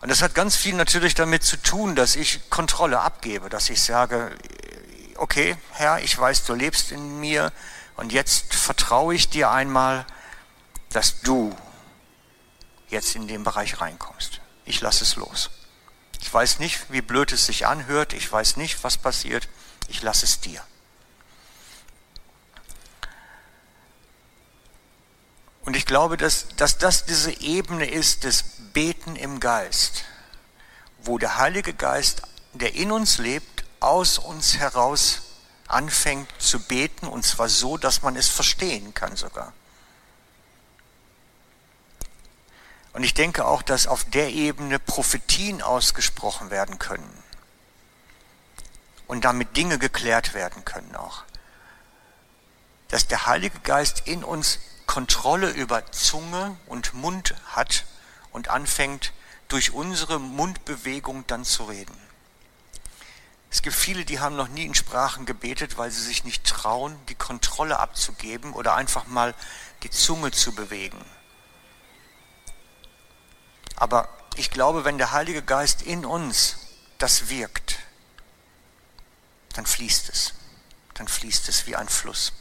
Und 0.00 0.10
das 0.10 0.22
hat 0.22 0.34
ganz 0.34 0.54
viel 0.54 0.74
natürlich 0.74 1.14
damit 1.14 1.42
zu 1.42 1.56
tun, 1.56 1.96
dass 1.96 2.14
ich 2.14 2.50
Kontrolle 2.50 3.00
abgebe, 3.00 3.48
dass 3.48 3.68
ich 3.68 3.82
sage, 3.82 4.36
okay, 5.16 5.56
Herr, 5.72 6.00
ich 6.00 6.16
weiß, 6.16 6.44
du 6.44 6.54
lebst 6.54 6.92
in 6.92 7.18
mir 7.18 7.52
und 7.96 8.12
jetzt 8.12 8.54
vertraue 8.54 9.14
ich 9.14 9.28
dir 9.28 9.50
einmal, 9.50 10.06
dass 10.90 11.20
du 11.20 11.56
jetzt 12.90 13.16
in 13.16 13.26
den 13.26 13.42
Bereich 13.42 13.80
reinkommst. 13.80 14.40
Ich 14.64 14.80
lasse 14.80 15.02
es 15.02 15.16
los. 15.16 15.50
Ich 16.20 16.32
weiß 16.32 16.58
nicht, 16.58 16.90
wie 16.90 17.00
blöd 17.00 17.32
es 17.32 17.46
sich 17.46 17.66
anhört, 17.66 18.12
ich 18.12 18.30
weiß 18.30 18.56
nicht, 18.56 18.82
was 18.84 18.96
passiert, 18.96 19.48
ich 19.88 20.02
lasse 20.02 20.26
es 20.26 20.40
dir. 20.40 20.62
Und 25.64 25.76
ich 25.76 25.84
glaube, 25.84 26.16
dass, 26.16 26.48
dass 26.56 26.78
das 26.78 27.04
diese 27.04 27.40
Ebene 27.40 27.84
ist 27.84 28.24
des 28.24 28.44
Beten 28.72 29.16
im 29.16 29.38
Geist, 29.38 30.04
wo 31.02 31.18
der 31.18 31.36
Heilige 31.36 31.74
Geist, 31.74 32.22
der 32.54 32.74
in 32.74 32.90
uns 32.90 33.18
lebt, 33.18 33.64
aus 33.80 34.18
uns 34.18 34.56
heraus 34.56 35.22
anfängt 35.66 36.28
zu 36.38 36.60
beten, 36.60 37.06
und 37.06 37.24
zwar 37.24 37.48
so, 37.48 37.76
dass 37.76 38.02
man 38.02 38.16
es 38.16 38.28
verstehen 38.28 38.94
kann 38.94 39.16
sogar. 39.16 39.52
Und 42.98 43.04
ich 43.04 43.14
denke 43.14 43.46
auch, 43.46 43.62
dass 43.62 43.86
auf 43.86 44.02
der 44.02 44.30
Ebene 44.30 44.80
Prophetien 44.80 45.62
ausgesprochen 45.62 46.50
werden 46.50 46.80
können 46.80 47.08
und 49.06 49.24
damit 49.24 49.56
Dinge 49.56 49.78
geklärt 49.78 50.34
werden 50.34 50.64
können 50.64 50.96
auch. 50.96 51.22
Dass 52.88 53.06
der 53.06 53.26
Heilige 53.26 53.60
Geist 53.60 54.08
in 54.08 54.24
uns 54.24 54.58
Kontrolle 54.86 55.50
über 55.50 55.92
Zunge 55.92 56.56
und 56.66 56.92
Mund 56.92 57.36
hat 57.46 57.86
und 58.32 58.48
anfängt, 58.48 59.12
durch 59.46 59.70
unsere 59.70 60.18
Mundbewegung 60.18 61.24
dann 61.28 61.44
zu 61.44 61.66
reden. 61.66 61.96
Es 63.48 63.62
gibt 63.62 63.76
viele, 63.76 64.04
die 64.06 64.18
haben 64.18 64.34
noch 64.34 64.48
nie 64.48 64.64
in 64.64 64.74
Sprachen 64.74 65.24
gebetet, 65.24 65.78
weil 65.78 65.92
sie 65.92 66.02
sich 66.02 66.24
nicht 66.24 66.42
trauen, 66.42 66.98
die 67.08 67.14
Kontrolle 67.14 67.78
abzugeben 67.78 68.54
oder 68.54 68.74
einfach 68.74 69.06
mal 69.06 69.36
die 69.84 69.90
Zunge 69.90 70.32
zu 70.32 70.52
bewegen. 70.52 70.98
Aber 73.78 74.08
ich 74.34 74.50
glaube, 74.50 74.84
wenn 74.84 74.98
der 74.98 75.12
Heilige 75.12 75.42
Geist 75.42 75.82
in 75.82 76.04
uns 76.04 76.56
das 76.98 77.28
wirkt, 77.28 77.78
dann 79.54 79.66
fließt 79.66 80.08
es. 80.08 80.34
Dann 80.94 81.06
fließt 81.06 81.48
es 81.48 81.66
wie 81.66 81.76
ein 81.76 81.88
Fluss. 81.88 82.32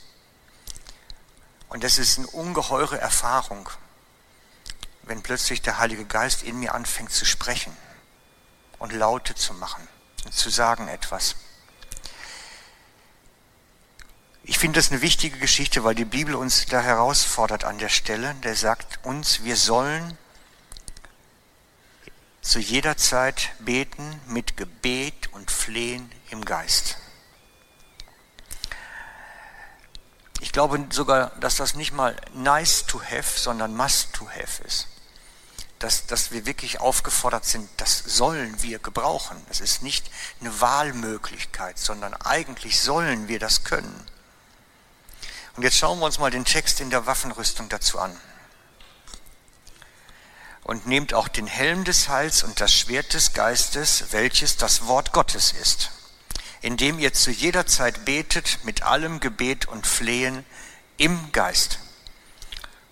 Und 1.70 1.84
das 1.84 2.00
ist 2.00 2.18
eine 2.18 2.28
ungeheure 2.28 3.00
Erfahrung, 3.00 3.70
wenn 5.04 5.22
plötzlich 5.22 5.62
der 5.62 5.78
Heilige 5.78 6.06
Geist 6.06 6.42
in 6.42 6.60
mir 6.60 6.74
anfängt 6.74 7.12
zu 7.12 7.24
sprechen 7.24 7.76
und 8.80 8.94
Laute 8.94 9.36
zu 9.36 9.54
machen 9.54 9.88
und 10.26 10.34
zu 10.34 10.50
sagen 10.50 10.88
etwas. 10.88 11.36
Ich 14.44 14.58
finde 14.58 14.80
das 14.80 14.92
eine 14.92 15.02
wichtige 15.02 15.38
Geschichte, 15.38 15.84
weil 15.84 15.94
die 15.94 16.06
Bibel 16.06 16.34
uns 16.34 16.66
da 16.66 16.82
herausfordert 16.82 17.64
an 17.64 17.78
der 17.78 17.90
Stelle. 17.90 18.34
Der 18.44 18.56
sagt 18.56 19.06
uns, 19.06 19.44
wir 19.44 19.56
sollen 19.56 20.18
zu 22.42 22.60
jeder 22.60 22.98
Zeit 22.98 23.52
beten 23.60 24.22
mit 24.28 24.58
Gebet 24.58 25.34
und 25.34 25.52
Flehen 25.52 26.12
im 26.30 26.46
Geist. 26.46 26.98
Ich 30.40 30.52
glaube 30.52 30.86
sogar, 30.92 31.32
dass 31.40 31.56
das 31.56 31.74
nicht 31.74 31.94
mal 31.94 32.16
nice 32.34 32.86
to 32.86 33.02
have, 33.02 33.40
sondern 33.40 33.76
must 33.76 34.14
to 34.14 34.30
have 34.30 34.64
ist. 34.64 34.88
Dass, 35.80 36.08
dass 36.08 36.32
wir 36.32 36.46
wirklich 36.46 36.80
aufgefordert 36.80 37.46
sind, 37.46 37.70
das 37.78 38.00
sollen 38.00 38.62
wir 38.64 38.80
gebrauchen. 38.80 39.38
Es 39.50 39.62
ist 39.62 39.84
nicht 39.84 40.10
eine 40.40 40.60
Wahlmöglichkeit, 40.60 41.78
sondern 41.78 42.14
eigentlich 42.16 42.80
sollen 42.82 43.28
wir 43.28 43.40
das 43.40 43.64
können. 43.64 44.08
Und 45.56 45.64
jetzt 45.64 45.78
schauen 45.78 46.00
wir 46.00 46.06
uns 46.06 46.20
mal 46.20 46.32
den 46.32 46.46
Text 46.46 46.80
in 46.82 46.92
der 46.92 47.08
Waffenrüstung 47.08 47.68
dazu 47.70 48.00
an. 48.00 48.16
Und 50.68 50.86
nehmt 50.86 51.16
auch 51.16 51.28
den 51.28 51.48
Helm 51.48 51.84
des 51.84 52.08
Heils 52.10 52.44
und 52.44 52.62
das 52.62 52.72
Schwert 52.72 53.16
des 53.16 53.34
Geistes, 53.34 54.06
welches 54.12 54.58
das 54.58 54.86
Wort 54.86 55.14
Gottes 55.14 55.54
ist 55.54 55.90
indem 56.62 57.00
ihr 57.00 57.14
zu 57.14 57.32
jeder 57.32 57.66
Zeit 57.66 58.06
betet 58.06 58.60
mit 58.64 58.84
allem 58.84 59.20
Gebet 59.20 59.68
und 59.68 59.86
Flehen 59.86 60.46
im 60.98 61.32
Geist 61.32 61.80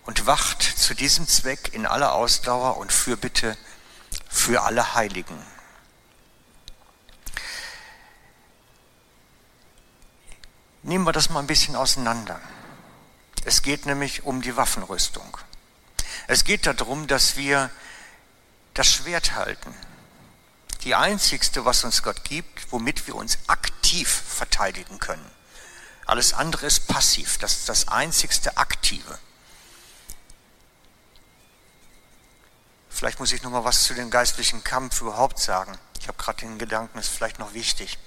und 0.04 0.26
wacht 0.26 0.62
zu 0.62 0.94
diesem 0.94 1.26
Zweck 1.26 1.74
in 1.74 1.86
aller 1.86 2.14
Ausdauer 2.14 2.76
und 2.76 2.92
Fürbitte 2.92 3.56
für 4.28 4.62
alle 4.62 4.94
Heiligen. 4.94 5.36
Nehmen 10.82 11.04
wir 11.04 11.12
das 11.12 11.30
mal 11.30 11.40
ein 11.40 11.48
bisschen 11.48 11.74
auseinander. 11.74 12.40
Es 13.44 13.62
geht 13.62 13.86
nämlich 13.86 14.22
um 14.22 14.40
die 14.40 14.56
Waffenrüstung. 14.56 15.36
Es 16.26 16.44
geht 16.44 16.66
darum, 16.66 17.06
dass 17.06 17.36
wir 17.36 17.70
das 18.74 18.88
Schwert 18.88 19.34
halten, 19.34 19.74
die 20.82 20.94
einzigste, 20.94 21.64
was 21.64 21.84
uns 21.84 22.02
Gott 22.02 22.24
gibt, 22.24 22.72
womit 22.72 23.06
wir 23.06 23.14
uns 23.14 23.38
aktiv 23.46 24.08
verteidigen 24.08 24.98
können. 24.98 25.30
Alles 26.04 26.32
andere 26.32 26.66
ist 26.66 26.88
passiv, 26.88 27.38
das 27.38 27.58
ist 27.58 27.68
das 27.68 27.88
einzigste 27.88 28.56
Aktive. 28.56 29.18
Vielleicht 32.90 33.20
muss 33.20 33.32
ich 33.32 33.42
noch 33.42 33.50
mal 33.50 33.64
was 33.64 33.84
zu 33.84 33.94
dem 33.94 34.10
geistlichen 34.10 34.64
Kampf 34.64 35.00
überhaupt 35.00 35.38
sagen. 35.38 35.76
Ich 36.00 36.08
habe 36.08 36.18
gerade 36.18 36.40
den 36.40 36.58
Gedanken, 36.58 36.98
ist 36.98 37.08
vielleicht 37.08 37.38
noch 37.38 37.52
wichtig. 37.52 37.98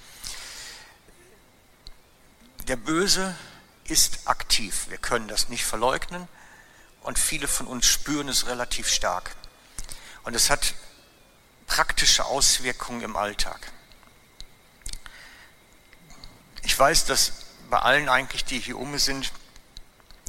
Der 2.66 2.76
Böse 2.76 3.36
ist 3.84 4.26
aktiv. 4.26 4.86
Wir 4.88 4.98
können 4.98 5.28
das 5.28 5.48
nicht 5.48 5.64
verleugnen 5.64 6.28
und 7.02 7.18
viele 7.18 7.48
von 7.48 7.66
uns 7.66 7.86
spüren 7.86 8.28
es 8.28 8.46
relativ 8.46 8.88
stark. 8.88 9.34
Und 10.22 10.34
es 10.34 10.50
hat 10.50 10.74
praktische 11.66 12.24
Auswirkungen 12.24 13.02
im 13.02 13.16
Alltag. 13.16 13.72
Ich 16.62 16.78
weiß, 16.78 17.06
dass 17.06 17.32
bei 17.70 17.78
allen 17.78 18.08
eigentlich, 18.08 18.44
die 18.44 18.58
hier 18.58 18.78
um 18.78 18.98
sind, 18.98 19.32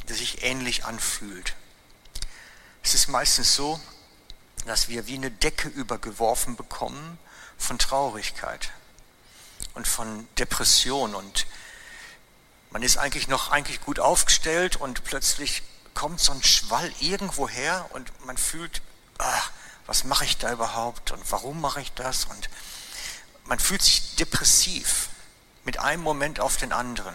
das 0.06 0.18
sich 0.18 0.42
ähnlich 0.42 0.84
anfühlt. 0.84 1.54
Es 2.82 2.94
ist 2.94 3.08
meistens 3.08 3.54
so, 3.54 3.80
dass 4.66 4.88
wir 4.88 5.06
wie 5.06 5.16
eine 5.16 5.30
Decke 5.30 5.68
übergeworfen 5.68 6.56
bekommen 6.56 7.18
von 7.58 7.78
Traurigkeit 7.78 8.70
und 9.74 9.86
von 9.86 10.28
Depression 10.38 11.14
und 11.14 11.46
man 12.70 12.82
ist 12.82 12.96
eigentlich 12.96 13.28
noch 13.28 13.50
eigentlich 13.50 13.80
gut 13.82 13.98
aufgestellt 13.98 14.76
und 14.76 15.04
plötzlich 15.04 15.62
kommt 15.94 16.20
so 16.20 16.32
ein 16.32 16.42
Schwall 16.42 16.92
irgendwo 17.00 17.48
her 17.48 17.86
und 17.90 18.10
man 18.26 18.36
fühlt, 18.36 18.82
ach, 19.18 19.50
was 19.86 20.04
mache 20.04 20.24
ich 20.24 20.38
da 20.38 20.52
überhaupt 20.52 21.10
und 21.10 21.22
warum 21.30 21.60
mache 21.60 21.80
ich 21.80 21.92
das? 21.92 22.24
Und 22.26 22.48
man 23.44 23.58
fühlt 23.58 23.82
sich 23.82 24.16
depressiv 24.16 25.08
mit 25.64 25.78
einem 25.78 26.02
Moment 26.02 26.40
auf 26.40 26.56
den 26.56 26.72
anderen 26.72 27.14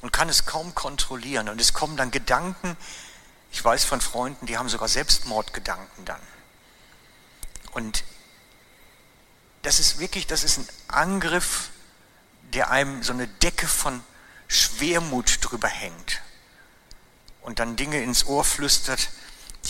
und 0.00 0.12
kann 0.12 0.28
es 0.28 0.46
kaum 0.46 0.74
kontrollieren. 0.74 1.48
Und 1.48 1.60
es 1.60 1.72
kommen 1.72 1.96
dann 1.96 2.10
Gedanken, 2.10 2.76
ich 3.52 3.64
weiß 3.64 3.84
von 3.84 4.00
Freunden, 4.00 4.46
die 4.46 4.58
haben 4.58 4.68
sogar 4.68 4.88
Selbstmordgedanken 4.88 6.04
dann. 6.04 6.20
Und 7.72 8.04
das 9.62 9.80
ist 9.80 9.98
wirklich, 9.98 10.26
das 10.26 10.44
ist 10.44 10.58
ein 10.58 10.68
Angriff, 10.88 11.70
der 12.54 12.70
einem 12.70 13.02
so 13.02 13.12
eine 13.12 13.28
Decke 13.28 13.66
von 13.66 14.02
Schwermut 14.46 15.38
drüber 15.42 15.68
hängt 15.68 16.22
und 17.48 17.60
dann 17.60 17.76
Dinge 17.76 18.02
ins 18.02 18.26
Ohr 18.26 18.44
flüstert, 18.44 19.08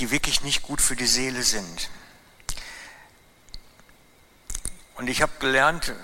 die 0.01 0.11
wirklich 0.11 0.43
nicht 0.43 0.63
gut 0.63 0.81
für 0.81 0.97
die 0.97 1.07
Seele 1.07 1.45
sind. 1.45 1.91
Und 4.97 5.07
ich 5.07 5.23
habe 5.23 5.31
gelernt, 5.39 5.95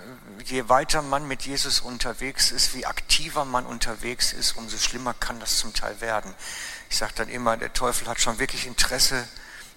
je 0.45 0.69
weiter 0.69 1.03
man 1.03 1.27
mit 1.27 1.43
Jesus 1.43 1.81
unterwegs 1.81 2.53
ist, 2.53 2.75
wie 2.75 2.87
aktiver 2.87 3.45
man 3.45 3.67
unterwegs 3.67 4.33
ist, 4.33 4.53
umso 4.53 4.79
schlimmer 4.79 5.15
kann 5.15 5.41
das 5.41 5.59
zum 5.59 5.75
Teil 5.75 6.01
werden. 6.01 6.33
Ich 6.91 6.99
sage 6.99 7.13
dann 7.17 7.29
immer, 7.29 7.57
der 7.57 7.73
Teufel 7.73 8.07
hat 8.07 8.21
schon 8.21 8.39
wirklich 8.39 8.69
Interesse, 8.69 9.27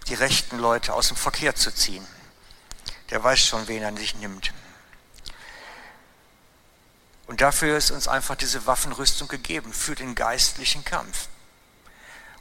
die 0.08 0.14
rechten 0.14 0.60
Leute 0.60 0.94
aus 0.94 1.08
dem 1.08 1.18
Verkehr 1.18 1.56
zu 1.56 1.74
ziehen. 1.74 2.06
Der 3.10 3.24
weiß 3.24 3.44
schon, 3.44 3.68
wen 3.68 3.82
er 3.82 3.98
sich 3.98 4.14
nimmt. 4.14 4.54
Und 7.26 7.42
dafür 7.42 7.76
ist 7.76 7.90
uns 7.90 8.08
einfach 8.08 8.36
diese 8.36 8.68
Waffenrüstung 8.68 9.28
gegeben, 9.28 9.74
für 9.74 9.96
den 9.96 10.14
geistlichen 10.14 10.86
Kampf. 10.86 11.28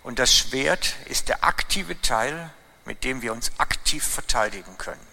Und 0.06 0.20
das 0.20 0.32
Schwert 0.32 0.94
ist 1.06 1.28
der 1.28 1.42
aktive 1.42 2.00
Teil, 2.00 2.52
mit 2.84 3.02
dem 3.02 3.22
wir 3.22 3.32
uns 3.32 3.50
aktiv 3.58 4.06
verteidigen 4.06 4.78
können. 4.78 5.04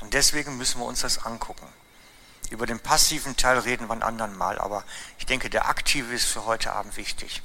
Und 0.00 0.14
deswegen 0.14 0.56
müssen 0.56 0.78
wir 0.78 0.84
uns 0.84 1.00
das 1.00 1.26
angucken. 1.26 1.66
Über 2.50 2.66
den 2.66 2.78
passiven 2.78 3.36
Teil 3.36 3.58
reden 3.58 3.88
wir 3.88 3.94
ein 3.94 4.04
anderen 4.04 4.36
Mal, 4.36 4.60
aber 4.60 4.84
ich 5.18 5.26
denke, 5.26 5.50
der 5.50 5.68
aktive 5.68 6.14
ist 6.14 6.26
für 6.26 6.44
heute 6.44 6.72
Abend 6.72 6.96
wichtig. 6.96 7.42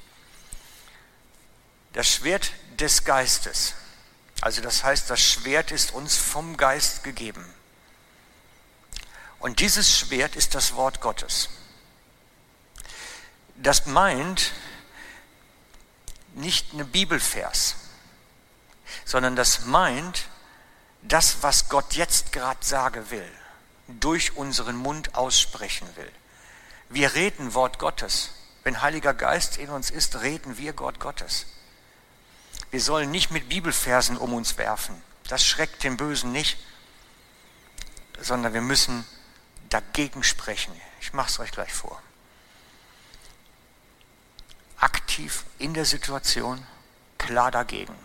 Das 1.94 2.08
Schwert 2.08 2.52
des 2.80 3.06
Geistes, 3.06 3.74
also 4.42 4.62
das 4.62 4.84
heißt, 4.84 5.10
das 5.10 5.20
Schwert 5.20 5.72
ist 5.72 5.92
uns 5.96 6.16
vom 6.16 6.58
Geist 6.58 7.04
gegeben. 7.04 7.44
Und 9.40 9.62
dieses 9.62 9.98
Schwert 9.98 10.36
ist 10.36 10.54
das 10.54 10.76
Wort 10.76 11.02
Gottes. 11.02 11.50
Das 13.56 13.88
meint 13.88 14.52
nicht 16.36 16.74
eine 16.74 16.86
Bibelvers, 16.86 17.76
sondern 19.06 19.36
das 19.36 19.66
meint 19.66 20.28
das, 21.02 21.42
was 21.42 21.70
Gott 21.70 21.94
jetzt 21.94 22.32
gerade 22.32 22.64
sagen 22.64 23.10
will, 23.10 23.30
durch 23.88 24.36
unseren 24.38 24.76
Mund 24.76 25.16
aussprechen 25.16 25.88
will. 25.96 26.12
Wir 26.90 27.14
reden 27.14 27.54
Wort 27.54 27.80
Gottes. 27.80 28.32
Wenn 28.64 28.82
Heiliger 28.82 29.14
Geist 29.14 29.58
in 29.58 29.70
uns 29.70 29.90
ist, 29.90 30.22
reden 30.22 30.58
wir 30.58 30.74
Gott 30.74 31.00
Gottes. 31.00 31.48
Wir 32.70 32.82
sollen 32.82 33.10
nicht 33.10 33.32
mit 33.32 33.50
Bibelversen 33.50 34.18
um 34.18 34.34
uns 34.34 34.58
werfen. 34.58 35.02
Das 35.28 35.44
schreckt 35.44 35.84
den 35.84 35.98
Bösen 35.98 36.32
nicht, 36.32 36.58
sondern 38.20 38.54
wir 38.54 38.62
müssen 38.62 39.06
dagegen 39.70 40.24
sprechen. 40.24 40.74
Ich 41.00 41.14
mache 41.14 41.30
es 41.30 41.40
euch 41.40 41.52
gleich 41.52 41.74
vor. 41.74 42.02
Aktiv 44.82 45.46
in 45.60 45.74
der 45.74 45.86
Situation, 45.86 46.66
klar 47.18 47.52
dagegen. 47.52 47.96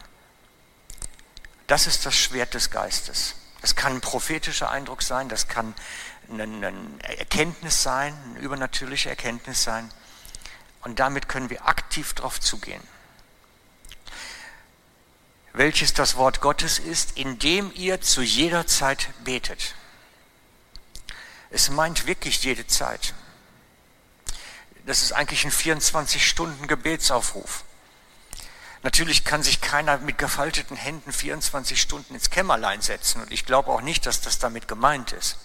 Das 1.67 1.87
ist 1.87 2.07
das 2.07 2.15
Schwert 2.15 2.55
des 2.55 2.71
Geistes. 2.71 3.35
Das 3.61 3.75
kann 3.75 3.95
ein 3.95 4.01
prophetischer 4.01 4.71
Eindruck 4.71 5.03
sein, 5.03 5.29
das 5.29 5.49
kann 5.49 5.75
eine, 6.31 6.73
Erkenntnis 7.03 7.83
sein, 7.83 8.17
eine 8.31 8.39
übernatürliche 8.39 9.09
Erkenntnis 9.09 9.63
sein. 9.63 9.91
Und 10.83 11.01
damit 11.01 11.29
können 11.29 11.51
wir 11.51 11.67
aktiv 11.67 12.13
darauf 12.15 12.41
zugehen. 12.41 12.83
Welches 15.53 15.95
das 15.95 16.17
Wort 16.17 16.41
Gottes 16.41 16.79
ist, 16.79 17.17
indem 17.17 17.73
ihr 17.75 18.01
zu 18.03 18.23
jeder 18.23 18.67
Zeit 18.67 19.09
betet. 19.25 19.75
Es 21.51 21.71
meint 21.71 22.07
wirklich 22.07 22.45
jede 22.45 22.67
Zeit. 22.67 23.15
Das 24.87 25.03
ist 25.03 25.13
eigentlich 25.13 25.45
ein 25.45 25.51
24-Stunden-Gebetsaufruf. 25.51 27.65
Natürlich 28.85 29.25
kann 29.25 29.43
sich 29.43 29.61
keiner 29.61 29.99
mit 29.99 30.17
gefalteten 30.17 30.77
Händen 30.77 31.13
24 31.13 31.81
Stunden 31.81 32.15
ins 32.15 32.31
Kämmerlein 32.31 32.81
setzen 32.81 33.21
und 33.21 33.33
ich 33.33 33.45
glaube 33.45 33.73
auch 33.73 33.81
nicht, 33.81 34.07
dass 34.07 34.21
das 34.21 34.39
damit 34.39 34.69
gemeint 34.69 35.11
ist, 35.11 35.39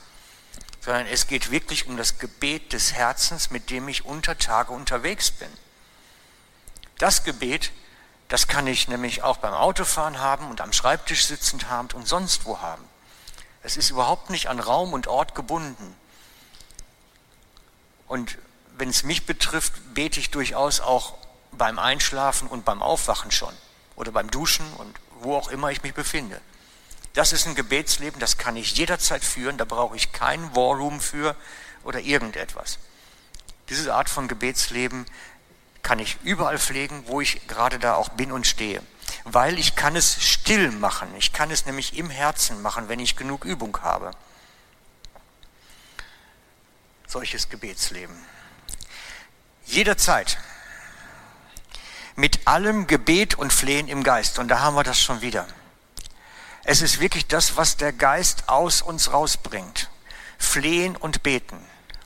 sondern 0.80 1.08
es 1.08 1.26
geht 1.26 1.50
wirklich 1.50 1.88
um 1.88 1.98
das 1.98 2.20
Gebet 2.20 2.72
des 2.72 2.94
Herzens, 2.94 3.50
mit 3.50 3.72
dem 3.72 3.88
ich 3.88 4.06
unter 4.06 4.38
Tage 4.38 4.74
unterwegs 4.74 5.32
bin. 5.32 5.50
Das 7.00 7.24
Gebet, 7.24 7.72
das 8.28 8.48
kann 8.48 8.68
ich 8.68 8.90
nämlich 8.90 9.24
auch 9.24 9.38
beim 9.38 9.56
Autofahren 9.56 10.20
haben 10.20 10.52
und 10.52 10.62
am 10.62 10.72
Schreibtisch 10.72 11.26
sitzend 11.26 11.68
haben 11.68 11.88
und 11.96 12.08
sonst 12.08 12.46
wo 12.46 12.60
haben. 12.60 12.84
Es 13.64 13.76
ist 13.76 13.90
überhaupt 13.90 14.30
nicht 14.30 14.50
an 14.50 14.60
Raum 14.60 14.94
und 14.94 15.08
Ort 15.08 15.34
gebunden. 15.34 15.96
Und 18.08 18.38
wenn 18.82 18.89
es 18.89 19.04
mich 19.04 19.28
betrifft, 19.28 19.94
bete 19.94 20.20
ich 20.20 20.32
durchaus 20.32 20.80
auch 20.80 21.13
beim 21.52 21.78
Einschlafen 21.78 22.48
und 22.48 22.65
beim 22.65 22.82
Aufwachen 22.82 23.30
schon 23.30 23.54
oder 23.96 24.12
beim 24.12 24.32
Duschen 24.32 24.65
und 24.74 25.00
wo 25.20 25.36
auch 25.36 25.50
immer 25.50 25.70
ich 25.70 25.84
mich 25.84 25.94
befinde. 25.94 26.41
Das 27.13 27.32
ist 27.32 27.46
ein 27.46 27.54
Gebetsleben, 27.54 28.20
das 28.20 28.39
kann 28.39 28.56
ich 28.56 28.76
jederzeit 28.76 29.24
führen, 29.24 29.60
da 29.60 29.65
brauche 29.65 29.96
ich 29.96 30.13
kein 30.13 30.56
Warroom 30.56 31.00
für 31.00 31.36
oder 31.84 32.00
irgendetwas. 32.00 32.80
Diese 33.70 33.94
Art 33.94 34.10
von 34.10 34.28
Gebetsleben 34.28 35.06
kann 35.84 36.00
ich 36.00 36.17
überall 36.24 36.58
pflegen, 36.58 37.04
wo 37.06 37.22
ich 37.22 37.48
gerade 37.48 37.78
da 37.78 37.94
auch 37.94 38.10
bin 38.10 38.32
und 38.32 38.48
stehe. 38.48 38.82
Weil 39.26 39.60
ich 39.60 39.76
kann 39.76 39.96
es 39.96 40.24
still 40.24 40.72
machen. 40.72 41.13
Ich 41.20 41.34
kann 41.34 41.52
es 41.52 41.67
nämlich 41.67 42.00
im 42.00 42.10
Herzen 42.10 42.63
machen, 42.63 42.89
wenn 42.89 43.00
ich 43.00 43.15
genug 43.15 43.46
Übung 43.46 43.78
habe. 43.84 44.10
Solches 47.06 47.48
Gebetsleben. 47.48 48.15
Jederzeit 49.72 50.38
mit 52.16 52.46
allem 52.46 52.88
Gebet 52.88 53.36
und 53.36 53.54
Flehen 53.54 53.88
im 53.88 54.04
Geist. 54.04 54.38
Und 54.38 54.50
da 54.50 54.60
haben 54.60 54.76
wir 54.76 54.84
das 54.84 55.00
schon 55.00 55.22
wieder. 55.22 55.48
Es 56.64 56.82
ist 56.82 57.00
wirklich 57.00 57.28
das, 57.28 57.58
was 57.58 57.78
der 57.78 57.94
Geist 57.94 58.50
aus 58.50 58.82
uns 58.82 59.14
rausbringt. 59.14 59.90
Flehen 60.38 60.96
und 60.96 61.24
beten. 61.24 61.58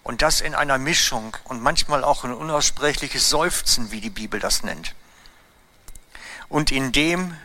Und 0.04 0.21
das 0.21 0.41
in 0.41 0.54
einer 0.54 0.78
Mischung 0.78 1.36
und 1.45 1.62
manchmal 1.62 2.04
auch 2.04 2.23
ein 2.23 2.34
unaussprechliches 2.34 3.30
Seufzen, 3.30 3.91
wie 3.91 4.01
die 4.01 4.12
Bibel 4.12 4.39
das 4.39 4.62
nennt. 4.62 4.93
Und 6.47 6.71
in 6.71 6.91
dem, 6.91 7.36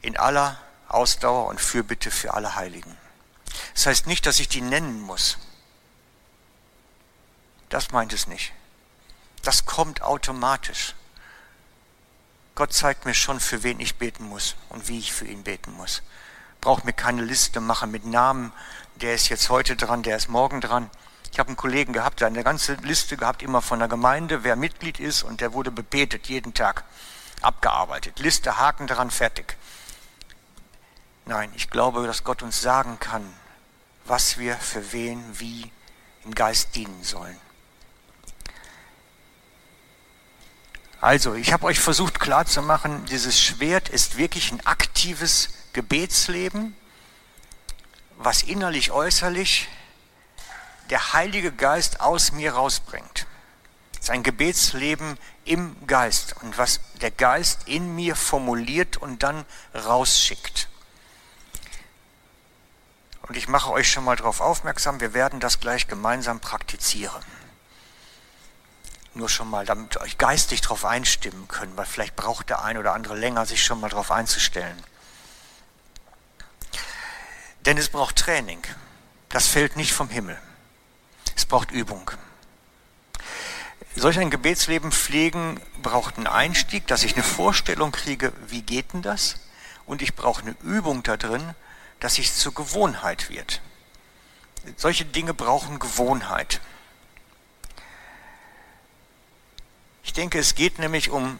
in 0.00 0.16
aller 0.16 0.58
Ausdauer 0.88 1.48
und 1.48 1.60
Fürbitte 1.60 2.10
für 2.10 2.32
alle 2.32 2.54
Heiligen. 2.54 2.96
Das 3.74 3.86
heißt 3.86 4.06
nicht, 4.06 4.24
dass 4.24 4.40
ich 4.40 4.48
die 4.48 4.62
nennen 4.62 5.00
muss. 5.02 5.36
Das 7.68 7.90
meint 7.90 8.12
es 8.12 8.26
nicht. 8.26 8.52
Das 9.42 9.66
kommt 9.66 10.02
automatisch. 10.02 10.94
Gott 12.54 12.72
zeigt 12.72 13.04
mir 13.04 13.14
schon, 13.14 13.38
für 13.38 13.62
wen 13.62 13.80
ich 13.80 13.96
beten 13.96 14.24
muss 14.24 14.56
und 14.70 14.88
wie 14.88 14.98
ich 14.98 15.12
für 15.12 15.26
ihn 15.26 15.44
beten 15.44 15.72
muss. 15.72 16.02
Brauche 16.60 16.86
mir 16.86 16.94
keine 16.94 17.22
Liste 17.22 17.60
machen 17.60 17.90
mit 17.90 18.06
Namen, 18.06 18.52
der 18.96 19.14
ist 19.14 19.28
jetzt 19.28 19.50
heute 19.50 19.76
dran, 19.76 20.02
der 20.02 20.16
ist 20.16 20.28
morgen 20.28 20.60
dran. 20.60 20.90
Ich 21.30 21.38
habe 21.38 21.48
einen 21.48 21.56
Kollegen 21.56 21.92
gehabt, 21.92 22.20
der 22.20 22.28
eine 22.28 22.42
ganze 22.42 22.74
Liste 22.76 23.18
gehabt, 23.18 23.42
immer 23.42 23.60
von 23.60 23.78
der 23.78 23.88
Gemeinde, 23.88 24.42
wer 24.42 24.56
Mitglied 24.56 24.98
ist, 24.98 25.22
und 25.22 25.42
der 25.42 25.52
wurde 25.52 25.70
bebetet 25.70 26.28
jeden 26.28 26.54
Tag, 26.54 26.84
abgearbeitet. 27.42 28.18
Liste, 28.20 28.58
Haken 28.58 28.86
dran, 28.86 29.10
fertig. 29.10 29.56
Nein, 31.26 31.52
ich 31.54 31.68
glaube, 31.68 32.06
dass 32.06 32.24
Gott 32.24 32.42
uns 32.42 32.62
sagen 32.62 32.98
kann, 33.00 33.22
was 34.06 34.38
wir 34.38 34.56
für 34.56 34.92
wen 34.92 35.22
wie 35.38 35.70
im 36.24 36.34
Geist 36.34 36.74
dienen 36.74 37.04
sollen. 37.04 37.38
Also, 41.06 41.34
ich 41.34 41.52
habe 41.52 41.66
euch 41.66 41.78
versucht 41.78 42.18
klarzumachen, 42.18 43.04
dieses 43.04 43.40
Schwert 43.40 43.88
ist 43.88 44.16
wirklich 44.16 44.50
ein 44.50 44.66
aktives 44.66 45.50
Gebetsleben, 45.72 46.74
was 48.16 48.42
innerlich, 48.42 48.90
äußerlich 48.90 49.68
der 50.90 51.12
Heilige 51.12 51.52
Geist 51.52 52.00
aus 52.00 52.32
mir 52.32 52.54
rausbringt. 52.54 53.28
Sein 54.00 54.24
Gebetsleben 54.24 55.16
im 55.44 55.76
Geist 55.86 56.34
und 56.42 56.58
was 56.58 56.80
der 57.00 57.12
Geist 57.12 57.68
in 57.68 57.94
mir 57.94 58.16
formuliert 58.16 58.96
und 58.96 59.22
dann 59.22 59.44
rausschickt. 59.76 60.68
Und 63.28 63.36
ich 63.36 63.46
mache 63.46 63.70
euch 63.70 63.88
schon 63.88 64.02
mal 64.02 64.16
darauf 64.16 64.40
aufmerksam, 64.40 64.98
wir 64.98 65.14
werden 65.14 65.38
das 65.38 65.60
gleich 65.60 65.86
gemeinsam 65.86 66.40
praktizieren. 66.40 67.22
Nur 69.16 69.30
schon 69.30 69.48
mal, 69.48 69.64
damit 69.64 69.96
euch 69.96 70.18
geistig 70.18 70.60
darauf 70.60 70.84
einstimmen 70.84 71.48
können, 71.48 71.74
weil 71.78 71.86
vielleicht 71.86 72.16
braucht 72.16 72.50
der 72.50 72.62
ein 72.62 72.76
oder 72.76 72.92
andere 72.92 73.16
länger, 73.16 73.46
sich 73.46 73.64
schon 73.64 73.80
mal 73.80 73.88
darauf 73.88 74.10
einzustellen. 74.10 74.76
Denn 77.64 77.78
es 77.78 77.88
braucht 77.88 78.16
Training. 78.16 78.60
Das 79.30 79.46
fällt 79.46 79.76
nicht 79.76 79.94
vom 79.94 80.10
Himmel. 80.10 80.38
Es 81.34 81.46
braucht 81.46 81.70
Übung. 81.70 82.10
Solch 83.94 84.18
ein 84.18 84.28
Gebetsleben 84.28 84.92
pflegen 84.92 85.62
braucht 85.80 86.18
einen 86.18 86.26
Einstieg, 86.26 86.86
dass 86.86 87.02
ich 87.02 87.14
eine 87.14 87.24
Vorstellung 87.24 87.92
kriege, 87.92 88.34
wie 88.48 88.60
geht 88.60 88.92
denn 88.92 89.00
das? 89.00 89.36
Und 89.86 90.02
ich 90.02 90.14
brauche 90.14 90.42
eine 90.42 90.56
Übung 90.62 91.02
da 91.02 91.16
drin, 91.16 91.54
dass 92.00 92.18
es 92.18 92.38
zur 92.38 92.52
Gewohnheit 92.52 93.30
wird. 93.30 93.62
Solche 94.76 95.06
Dinge 95.06 95.32
brauchen 95.32 95.78
Gewohnheit. 95.78 96.60
Ich 100.06 100.12
denke, 100.12 100.38
es 100.38 100.54
geht 100.54 100.78
nämlich 100.78 101.10
um 101.10 101.38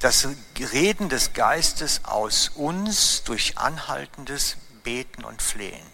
das 0.00 0.28
Reden 0.58 1.08
des 1.08 1.32
Geistes 1.32 2.04
aus 2.04 2.48
uns 2.48 3.22
durch 3.22 3.56
anhaltendes 3.56 4.56
Beten 4.82 5.24
und 5.24 5.40
Flehen. 5.40 5.86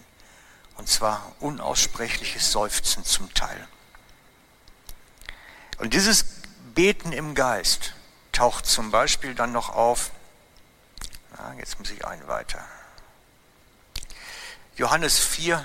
Und 0.77 0.89
zwar 0.89 1.31
unaussprechliches 1.41 2.51
Seufzen 2.51 3.05
zum 3.05 3.33
Teil. 3.35 3.69
Und 5.77 5.93
dieses 5.93 6.25
Beten 6.75 7.13
im 7.13 7.35
Geist 7.35 7.93
taucht 8.33 8.65
zum 8.65 8.91
Beispiel 8.91 9.35
dann 9.35 9.53
noch 9.53 9.69
auf, 9.69 10.11
na, 11.37 11.55
jetzt 11.59 11.79
muss 11.79 11.91
ich 11.91 12.05
einen 12.07 12.27
weiter. 12.27 12.65
Johannes 14.75 15.19
4, 15.19 15.65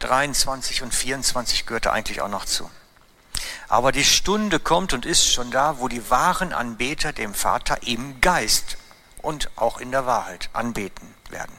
23 0.00 0.82
und 0.82 0.94
24 0.94 1.64
gehörte 1.64 1.90
eigentlich 1.90 2.20
auch 2.20 2.28
noch 2.28 2.44
zu. 2.44 2.70
Aber 3.68 3.92
die 3.92 4.04
Stunde 4.04 4.60
kommt 4.60 4.92
und 4.92 5.06
ist 5.06 5.32
schon 5.32 5.50
da, 5.50 5.78
wo 5.78 5.88
die 5.88 6.10
wahren 6.10 6.52
Anbeter 6.52 7.12
dem 7.12 7.34
Vater 7.34 7.82
im 7.86 8.20
Geist 8.20 8.76
und 9.22 9.50
auch 9.56 9.78
in 9.78 9.90
der 9.90 10.06
Wahrheit 10.06 10.50
anbeten 10.52 11.14
werden. 11.30 11.54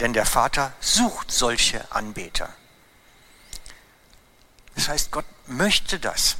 Denn 0.00 0.12
der 0.12 0.26
Vater 0.26 0.72
sucht 0.80 1.30
solche 1.30 1.92
Anbeter. 1.92 2.48
Das 4.74 4.88
heißt, 4.88 5.10
Gott 5.10 5.26
möchte 5.46 5.98
das, 5.98 6.36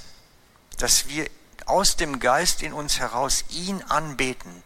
dass 0.78 1.06
wir 1.06 1.28
aus 1.66 1.96
dem 1.96 2.18
Geist 2.18 2.62
in 2.62 2.72
uns 2.72 2.98
heraus 2.98 3.44
ihn 3.50 3.82
anbeten. 3.82 4.62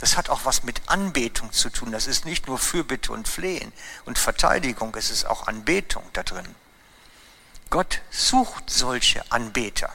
Das 0.00 0.16
hat 0.16 0.30
auch 0.30 0.44
was 0.44 0.62
mit 0.62 0.80
Anbetung 0.86 1.52
zu 1.52 1.68
tun. 1.70 1.92
Das 1.92 2.06
ist 2.06 2.24
nicht 2.24 2.46
nur 2.46 2.58
Fürbitte 2.58 3.12
und 3.12 3.28
Flehen 3.28 3.72
und 4.06 4.18
Verteidigung, 4.18 4.94
es 4.96 5.10
ist 5.10 5.26
auch 5.26 5.46
Anbetung 5.46 6.02
da 6.14 6.22
drin. 6.22 6.54
Gott 7.70 8.02
sucht 8.10 8.68
solche 8.68 9.30
Anbeter. 9.30 9.94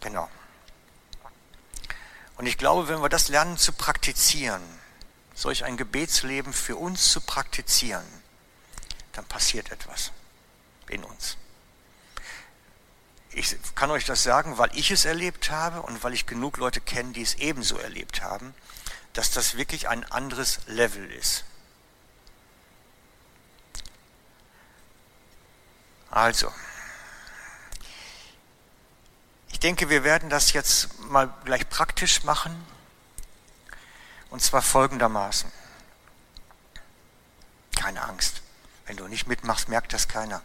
Genau. 0.00 0.28
Und 2.36 2.46
ich 2.46 2.58
glaube, 2.58 2.88
wenn 2.88 3.00
wir 3.00 3.08
das 3.08 3.28
lernen 3.28 3.56
zu 3.56 3.72
praktizieren, 3.72 4.62
solch 5.34 5.64
ein 5.64 5.76
Gebetsleben 5.76 6.52
für 6.52 6.76
uns 6.76 7.12
zu 7.12 7.20
praktizieren, 7.20 8.04
dann 9.12 9.24
passiert 9.26 9.70
etwas 9.70 10.10
in 10.88 11.04
uns. 11.04 11.36
Ich 13.30 13.56
kann 13.74 13.90
euch 13.90 14.04
das 14.04 14.22
sagen, 14.22 14.58
weil 14.58 14.70
ich 14.76 14.90
es 14.90 15.04
erlebt 15.04 15.50
habe 15.50 15.82
und 15.82 16.02
weil 16.02 16.12
ich 16.12 16.26
genug 16.26 16.56
Leute 16.56 16.80
kenne, 16.80 17.12
die 17.12 17.22
es 17.22 17.34
ebenso 17.34 17.78
erlebt 17.78 18.22
haben, 18.22 18.54
dass 19.12 19.30
das 19.30 19.56
wirklich 19.56 19.88
ein 19.88 20.04
anderes 20.10 20.60
Level 20.66 21.10
ist. 21.12 21.44
Also, 26.14 26.52
ich 29.50 29.58
denke, 29.58 29.88
wir 29.90 30.04
werden 30.04 30.30
das 30.30 30.52
jetzt 30.52 31.00
mal 31.00 31.34
gleich 31.44 31.68
praktisch 31.68 32.22
machen. 32.22 32.54
Und 34.30 34.40
zwar 34.40 34.62
folgendermaßen. 34.62 35.50
Keine 37.74 38.00
Angst. 38.02 38.42
Wenn 38.86 38.96
du 38.96 39.08
nicht 39.08 39.26
mitmachst, 39.26 39.68
merkt 39.68 39.92
das 39.92 40.06
keiner. 40.06 40.40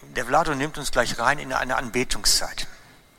Der 0.00 0.24
Vlado 0.24 0.54
nimmt 0.54 0.78
uns 0.78 0.92
gleich 0.92 1.18
rein 1.18 1.38
in 1.38 1.52
eine 1.52 1.76
Anbetungszeit. 1.76 2.68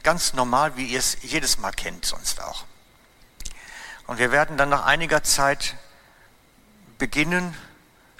Ganz 0.01 0.33
normal, 0.33 0.77
wie 0.77 0.87
ihr 0.87 0.97
es 0.97 1.17
jedes 1.21 1.59
Mal 1.59 1.73
kennt, 1.73 2.05
sonst 2.05 2.41
auch. 2.41 2.65
Und 4.07 4.17
wir 4.17 4.31
werden 4.31 4.57
dann 4.57 4.69
nach 4.69 4.85
einiger 4.85 5.21
Zeit 5.21 5.75
beginnen, 6.97 7.55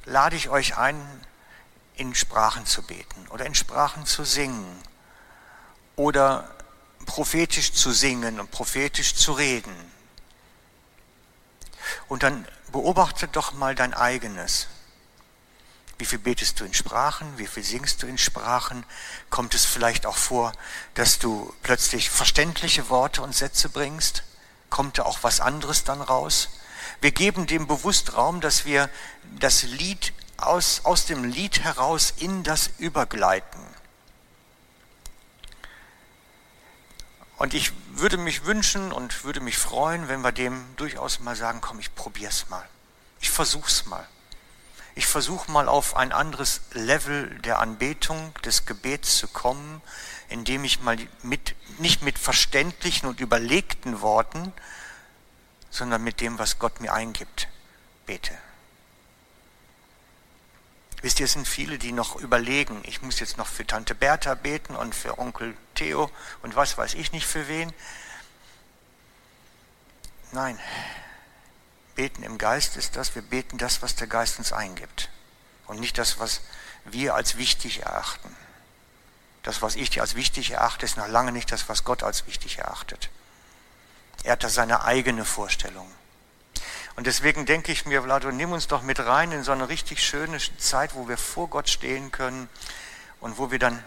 lade 0.05 0.35
ich 0.35 0.49
euch 0.49 0.77
ein, 0.77 1.01
in 1.95 2.13
Sprachen 2.13 2.65
zu 2.65 2.81
beten 2.81 3.27
oder 3.29 3.45
in 3.45 3.55
Sprachen 3.55 4.05
zu 4.05 4.23
singen 4.25 4.65
oder 5.95 6.49
prophetisch 7.05 7.73
zu 7.73 7.91
singen 7.91 8.39
und 8.39 8.51
prophetisch 8.51 9.15
zu 9.15 9.31
reden. 9.33 9.73
Und 12.07 12.23
dann 12.23 12.47
beobachte 12.71 13.27
doch 13.27 13.53
mal 13.53 13.75
dein 13.75 13.93
eigenes. 13.93 14.67
Wie 15.97 16.05
viel 16.05 16.19
betest 16.19 16.59
du 16.59 16.65
in 16.65 16.73
Sprachen? 16.73 17.37
Wie 17.37 17.47
viel 17.47 17.63
singst 17.63 18.03
du 18.03 18.07
in 18.07 18.17
Sprachen? 18.17 18.85
Kommt 19.29 19.55
es 19.55 19.63
vielleicht 19.63 20.05
auch 20.05 20.17
vor, 20.17 20.51
dass 20.93 21.19
du 21.19 21.53
plötzlich 21.63 22.09
verständliche 22.09 22.89
Worte 22.89 23.21
und 23.21 23.33
Sätze 23.33 23.69
bringst? 23.69 24.23
Kommt 24.69 24.97
da 24.97 25.03
auch 25.03 25.19
was 25.21 25.39
anderes 25.39 25.85
dann 25.85 26.01
raus? 26.01 26.49
Wir 27.01 27.11
geben 27.11 27.47
dem 27.47 27.67
bewusst 27.67 28.15
Raum, 28.15 28.41
dass 28.41 28.65
wir 28.65 28.89
das 29.39 29.63
Lied 29.63 30.13
aus, 30.37 30.81
aus 30.83 31.05
dem 31.05 31.23
Lied 31.23 31.63
heraus 31.63 32.13
in 32.17 32.43
das 32.43 32.71
übergleiten. 32.77 33.61
Und 37.37 37.53
ich 37.53 37.73
würde 37.91 38.17
mich 38.17 38.45
wünschen 38.45 38.91
und 38.91 39.23
würde 39.23 39.41
mich 39.41 39.57
freuen, 39.57 40.07
wenn 40.07 40.21
wir 40.21 40.31
dem 40.31 40.65
durchaus 40.77 41.19
mal 41.19 41.35
sagen, 41.35 41.59
komm, 41.61 41.79
ich 41.79 41.93
probier's 41.93 42.49
mal. 42.49 42.65
Ich 43.19 43.29
versuch's 43.29 43.85
mal. 43.85 44.07
Ich 44.97 45.05
versuche 45.05 45.51
mal 45.51 45.67
auf 45.67 45.97
ein 45.97 46.13
anderes 46.13 46.61
Level 46.71 47.29
der 47.41 47.59
Anbetung, 47.59 48.33
des 48.45 48.65
Gebets 48.65 49.17
zu 49.17 49.27
kommen, 49.27 49.81
indem 50.29 50.63
ich 50.63 50.79
mal 50.79 50.97
mit, 51.21 51.55
nicht 51.79 52.01
mit 52.01 52.17
verständlichen 52.17 53.09
und 53.09 53.19
überlegten 53.19 53.99
Worten, 53.99 54.53
sondern 55.75 56.03
mit 56.03 56.21
dem, 56.21 56.39
was 56.39 56.57
Gott 56.57 56.79
mir 56.79 56.93
eingibt, 56.93 57.47
bete. 58.05 58.37
Wisst 61.01 61.19
ihr, 61.19 61.25
es 61.25 61.33
sind 61.33 61.47
viele, 61.47 61.77
die 61.77 61.91
noch 61.91 62.15
überlegen, 62.15 62.81
ich 62.85 63.01
muss 63.01 63.19
jetzt 63.19 63.37
noch 63.37 63.47
für 63.47 63.67
Tante 63.67 63.93
Bertha 63.93 64.33
beten 64.33 64.75
und 64.75 64.95
für 64.95 65.19
Onkel 65.19 65.55
Theo 65.75 66.09
und 66.41 66.55
was 66.55 66.77
weiß 66.77 66.93
ich 66.95 67.11
nicht 67.11 67.27
für 67.27 67.47
wen. 67.47 67.73
Nein, 70.31 70.57
beten 71.95 72.23
im 72.23 72.37
Geist 72.37 72.77
ist 72.77 72.95
das, 72.95 73.13
wir 73.13 73.21
beten 73.21 73.57
das, 73.57 73.81
was 73.81 73.95
der 73.95 74.07
Geist 74.07 74.39
uns 74.39 74.53
eingibt 74.53 75.09
und 75.67 75.79
nicht 75.79 75.97
das, 75.97 76.19
was 76.19 76.41
wir 76.85 77.15
als 77.15 77.37
wichtig 77.37 77.81
erachten. 77.81 78.35
Das, 79.43 79.61
was 79.61 79.75
ich 79.75 80.01
als 80.01 80.15
wichtig 80.15 80.51
erachte, 80.51 80.85
ist 80.85 80.97
noch 80.97 81.07
lange 81.07 81.31
nicht 81.31 81.51
das, 81.51 81.69
was 81.69 81.83
Gott 81.83 82.01
als 82.01 82.25
wichtig 82.25 82.57
erachtet. 82.57 83.09
Er 84.25 84.31
hat 84.31 84.43
da 84.43 84.49
seine 84.49 84.83
eigene 84.83 85.23
Vorstellung. 85.23 85.87
Und 86.95 87.05
deswegen 87.05 87.45
denke 87.45 87.71
ich 87.71 87.85
mir, 87.85 88.01
Vlado, 88.01 88.31
nimm 88.31 88.53
uns 88.53 88.67
doch 88.67 88.81
mit 88.81 88.99
rein 88.99 89.31
in 89.31 89.43
so 89.43 89.51
eine 89.51 89.69
richtig 89.69 90.03
schöne 90.03 90.39
Zeit, 90.57 90.95
wo 90.95 91.07
wir 91.07 91.17
vor 91.17 91.47
Gott 91.47 91.69
stehen 91.69 92.11
können 92.11 92.49
und 93.19 93.37
wo 93.37 93.51
wir 93.51 93.59
dann 93.59 93.83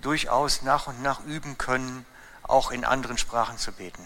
durchaus 0.00 0.62
nach 0.62 0.88
und 0.88 1.02
nach 1.02 1.24
üben 1.24 1.56
können, 1.56 2.04
auch 2.42 2.72
in 2.72 2.84
anderen 2.84 3.16
Sprachen 3.16 3.58
zu 3.58 3.70
beten. 3.70 4.04